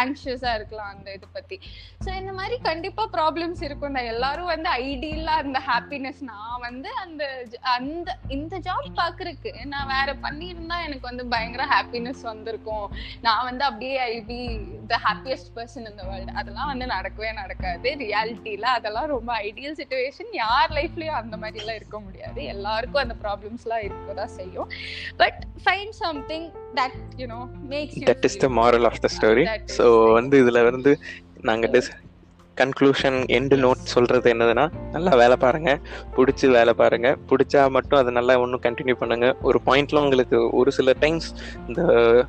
ஆங்ஷியஸா 0.00 0.52
இருக்கலாம் 0.58 0.92
அந்த 0.94 1.08
இது 1.16 1.28
பத்தி. 1.38 1.58
ஸோ 2.04 2.10
இந்த 2.20 2.32
மாதிரி 2.38 2.58
கண்டிப்பா 2.68 3.04
ப்ராப்ளம்ஸ் 3.16 3.62
இருக்கும் 3.68 3.98
எல்லாரும் 4.12 4.52
வந்து 4.52 4.68
ஐடியலா 4.86 5.34
அந்த 5.44 5.58
ஹாப்பினஸ் 5.70 6.20
நான் 6.30 6.62
வந்து 6.66 6.90
அந்த 7.04 7.24
அந்த 7.76 8.16
இந்த 8.36 8.54
ஜாப் 8.68 8.88
பாக்குறதுக்கு. 9.12 9.52
நான் 9.72 9.90
வேற 9.94 10.10
பண்ணியிருந்தா 10.24 10.76
எனக்கு 10.86 11.06
வந்து 11.10 11.24
பயங்கர 11.34 11.64
ஹாப்பினஸ் 11.74 12.22
வந்திருக்கும். 12.30 12.86
நான் 13.26 13.46
வந்து 13.48 13.64
அப்படியே 13.68 13.96
I 14.12 14.16
be 14.30 14.38
the 14.92 14.98
happiest 15.06 15.50
person 15.56 15.88
இந்த 15.90 16.02
வேர்ல்டு 16.10 16.36
அதெல்லாம் 16.40 16.70
வந்து 16.72 16.86
நடக்கவே 16.94 17.30
நடக்காது. 17.42 17.88
ரியாலிட்டியில 18.04 18.66
அதெல்லாம் 18.78 19.08
ரொம்ப 19.14 19.32
ஐடியல் 19.48 19.78
சுச்சுவேஷன் 19.80 20.30
யார் 20.44 20.70
லைஃப்லயும் 20.78 21.18
அந்த 21.22 21.36
மாதிரி 21.42 21.62
எல்லாம் 21.62 21.80
இருக்க 21.80 21.98
முடியாது. 22.06 22.42
எல்லாருக்கும் 22.54 23.04
அந்த 23.04 23.16
ப்ராப்ளம்ஸ்லாம் 23.24 23.84
இருக்கதான் 23.88 24.34
செய்யும். 24.38 24.70
But 25.22 25.40
find 25.64 25.96
something 26.04 26.48
that 26.80 26.98
you know 27.22 27.40
makes 27.74 27.98
you 27.98 28.06
that 28.12 28.26
is 28.30 28.40
the 28.46 28.50
moral 28.60 28.88
of 28.90 29.02
the 29.06 29.10
story 29.18 29.46
so 29.78 29.86
வந்து 30.18 30.36
இதுல 30.44 30.62
வந்து 30.70 30.92
நாங்க 31.50 31.66
டிஸ் 31.76 31.92
கன்க்ளூஷன் 32.60 33.18
எண்டு 33.36 33.56
நோட் 33.64 33.90
சொல்கிறது 33.94 34.34
என்னதுன்னா 34.34 34.64
நல்லா 34.92 35.12
வேலை 35.16 35.36
பாருங்க. 35.36 35.80
பிடிச்சி 36.16 36.50
வேலை 36.50 36.72
பாருங்கள் 36.72 37.18
பிடிச்சா 37.28 37.70
மட்டும் 37.70 37.98
அதை 37.98 38.12
நல்லா 38.12 38.38
ஒன்றும் 38.38 38.60
கண்டினியூ 38.62 38.94
பண்ணுங்கள் 39.00 39.34
ஒரு 39.42 39.60
பாயிண்ட்லாம் 39.66 40.06
உங்களுக்கு 40.06 40.50
ஒரு 40.50 40.72
சில 40.72 40.92
டைம்ஸ் 41.00 41.34
இந்த 41.68 41.82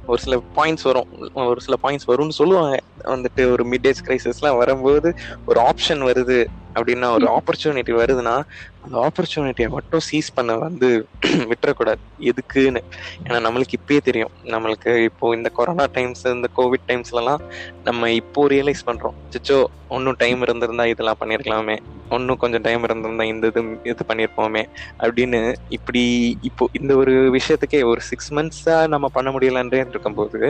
ஒரு 0.06 0.22
சில 0.22 0.42
பாயிண்ட்ஸ் 0.56 0.88
வரும். 0.90 1.08
ஒரு 1.34 1.62
சில 1.62 1.78
பாயிண்ட்ஸ் 1.84 2.10
வரும்னு 2.12 2.40
சொல்லுவாங்க. 2.42 2.78
வந்துட்டு 3.04 3.52
ஒரு 3.52 3.66
மிட் 3.66 3.88
ஏஜ் 3.92 4.04
கிரைசிஸ்லாம் 4.08 4.58
வரும்போது 4.58 5.14
ஒரு 5.46 5.62
ஆப்ஷன் 5.62 6.04
வருது. 6.10 6.46
அப்படின்னா 6.80 7.08
ஒரு 7.14 7.26
ஆப்பர்ச்சுனிட்டி 7.38 7.94
வருதுன்னா 7.98 8.36
அந்த 8.84 8.96
ஆப்பர்ச்சுனிட்டியை 9.06 9.70
மட்டும் 9.70 10.04
சீஸ் 10.08 10.30
பண்ண 10.34 10.52
வந்து 10.64 10.88
விட்டுறக்கூடாது. 11.52 12.02
எதுக்குன்னு? 12.30 12.82
ஏன்னா 13.26 13.40
நம்மளுக்கு 13.46 13.78
இப்பயே 13.80 14.02
தெரியும். 14.08 14.34
நம்மளுக்கு 14.54 14.92
இப்போ 15.10 15.34
இந்த 15.36 15.50
கொரோனா 15.58 15.86
டைம்ஸ் 15.98 16.24
இந்த 16.34 16.50
கோவிட் 16.58 16.88
டைம்ஸ்லலாம் 16.90 17.44
நம்ம 17.84 18.12
இப்போ 18.14 18.44
ரியலைஸ் 18.54 18.88
பண்ணுறோம் 18.90 19.18
சிச்சோ 19.34 19.60
ஒன்றும் 19.90 20.20
டைம் 20.20 20.42
இருந்திருந்தா 20.46 20.86
இதெல்லாம் 20.94 21.20
பண்ணியிருக்கலாமே 21.22 21.78
ஒன்றும் 22.10 22.40
கொஞ்சம் 22.40 22.62
டைம் 22.62 22.84
இருந்திருந்தா 22.84 23.26
இந்த 23.34 23.46
இது 23.52 23.62
இது 23.92 24.04
பண்ணியிருப்போமே 24.10 24.64
அப்படின்னு 25.00 25.40
இப்படி 25.78 26.04
இப்போ 26.50 26.66
இந்த 26.80 26.94
ஒரு 26.96 27.14
விஷயத்துக்கே 27.38 27.82
ஒரு 27.92 28.02
சிக்ஸ் 28.10 28.32
மந்த்ஸாக 28.34 28.88
நம்ம 28.88 29.10
பண்ண 29.14 29.32
முடியலன்றே 29.32 29.82
இருக்கும்போது 29.86 30.42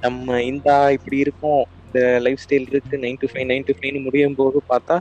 நம்ம 0.00 0.40
இந்த 0.44 0.68
இப்படி 0.98 1.18
இருக்கோம். 1.18 1.64
இந்த 1.86 2.00
லைஃப் 2.24 2.42
ஸ்டைல் 2.44 2.70
இருக்குது 2.70 3.02
nine 3.02 3.18
to 3.22 3.28
five 3.32 3.48
nine 3.50 3.66
to 3.68 3.74
ஃபைவ்னு 3.76 4.00
முடியும் 4.06 4.38
போது 4.40 4.58
பார்த்தா 4.70 4.96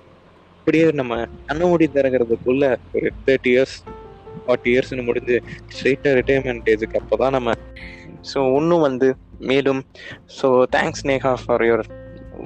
அப்படியே 0.65 0.91
நம்ம 0.91 1.25
கண்ண 1.45 1.65
மூடி 1.65 1.89
தரகிறதுக்குள்ள 1.93 2.65
ஒரு 2.93 3.07
தேர்ட்டி 3.25 3.49
இயர்ஸ் 3.53 3.73
ஃபார்ட்டி 4.45 4.69
இயர்ஸ்னு 4.73 5.03
முடிஞ்சு 5.03 5.35
ஸ்ட்ரெயிட்டாக 5.73 6.13
ரிட்டையர்மெண்ட் 6.19 6.69
ஏஜுக்கு 6.69 6.99
அப்போ 6.99 7.15
தான் 7.15 7.31
நம்ம 7.31 7.53
ஸோ 8.33 8.55
இன்னும் 8.57 8.81
வந்து 8.81 9.07
மேலும் 9.39 9.81
so 10.41 10.49
thanks 10.75 11.03
Neha 11.05 11.33
for 11.45 11.63
your 11.63 11.83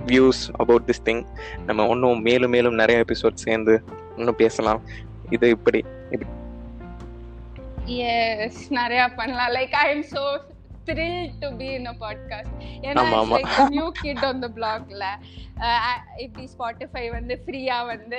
views 0.07 0.41
about 0.57 0.87
this 0.87 1.03
thing 1.05 1.21
நம்ம 1.65 1.87
இன்னும் 1.87 2.21
மேலும் 2.21 2.49
மேலும் 2.49 2.75
நிறைய 2.75 3.03
எபிசோட் 3.03 3.43
சேர்ந்து 3.45 3.75
இன்னும் 4.17 4.35
பேசலாம். 4.35 4.81
இது 5.29 5.49
இப்படி. 5.49 5.81
எஸ் 8.07 8.63
நிறைய 8.71 9.09
பண்ணலாம். 9.15 9.51
Like 9.51 9.75
I 9.75 9.87
am 9.91 10.05
so 10.15 10.23
thrilled 10.87 11.33
to 11.41 11.49
be 11.53 11.69
in 11.75 11.87
a 11.87 11.95
podcast 11.97 12.49
ஏன்னா. 12.81 13.03
Like 13.31 13.55
new 13.69 13.87
kid 13.99 14.23
on 14.25 14.39
the 14.39 14.49
பிளாக்ல 14.55 15.05
இப்படி 16.17 16.43
ஸ்பாட்டிஃபை 16.53 17.05
வந்து 17.11 17.35
ஃப்ரீயா 17.43 17.77
வந்து 17.85 18.17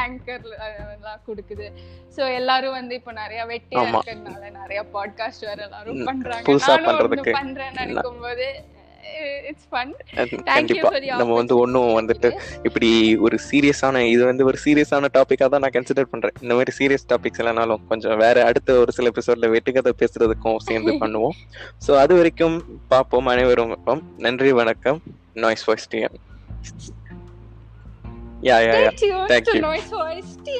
ஆங்கர் 0.00 0.46
எல்லாம் 0.88 1.22
கொடுக்குது 1.28 1.66
சோ 2.16 2.22
எல்லாரும் 2.34 2.72
வந்து 2.72 2.94
இப்போ 2.94 3.12
நிறைய 3.14 3.40
வெட்டியா 3.46 3.82
ஆமா. 3.82 3.90
இருக்கிறதுனால 3.92 4.50
நிறைய 4.58 4.82
பாட்காஸ்ட் 4.94 5.46
வேற 5.46 5.60
எல்லாரும் 5.64 6.02
பண்றாங்க 6.04 6.56
நானும். 6.64 7.36
பண்றேன்னு 7.38 7.80
நினைக்கும் 7.82 8.20
போது 8.20 8.48
இட்ஸ் 9.48 9.68
ஃபன் 9.70 9.92
கண்டிப்பா. 10.44 10.90
நம்ம 11.20 11.34
வந்து 11.34 11.56
ஒன்றும் 11.58 11.98
வந்துட்டு 11.98 12.28
இப்படி 12.62 13.16
ஒரு 13.16 13.38
சீரியஸான 13.50 14.02
இது 14.08 14.24
வந்து 14.24 14.44
ஒரு 14.44 14.58
சீரியஸான 14.64 15.10
டாப்பிக்காக 15.18 15.48
தான் 15.48 15.60
நான் 15.60 15.74
கன்சிடர் 15.76 16.10
பண்றேன். 16.10 16.34
இந்த 16.42 16.54
மாதிரி 16.54 16.72
சீரியஸ் 16.78 17.08
டாபிக்ஸ் 17.12 17.40
இல்லைனாலும் 17.42 17.84
கொஞ்சம் 17.88 18.16
வேற 18.16 18.44
அடுத்த 18.44 18.78
ஒரு 18.78 18.92
சில 18.92 19.10
எபிசோட்ல 19.10 19.50
வெட்டுக்கதை 19.54 19.92
பேசுறதுக்கும் 20.02 20.56
சேர்ந்து 20.56 20.92
பண்ணுவோம். 21.02 21.36
ஸோ 21.86 21.90
அது 21.96 22.14
வரைக்கும் 22.14 22.56
பார்ப்போம் 22.88 23.26
அனைவரும். 23.26 23.74
நன்றி 24.16 24.52
வணக்கம். 24.52 25.02
Noise 25.34 25.64
voice 25.64 25.88
TN 25.94 26.18
yeah 28.42 28.56
yeah 28.66 28.74
yeah 28.82 28.90
Stay 30.38 30.58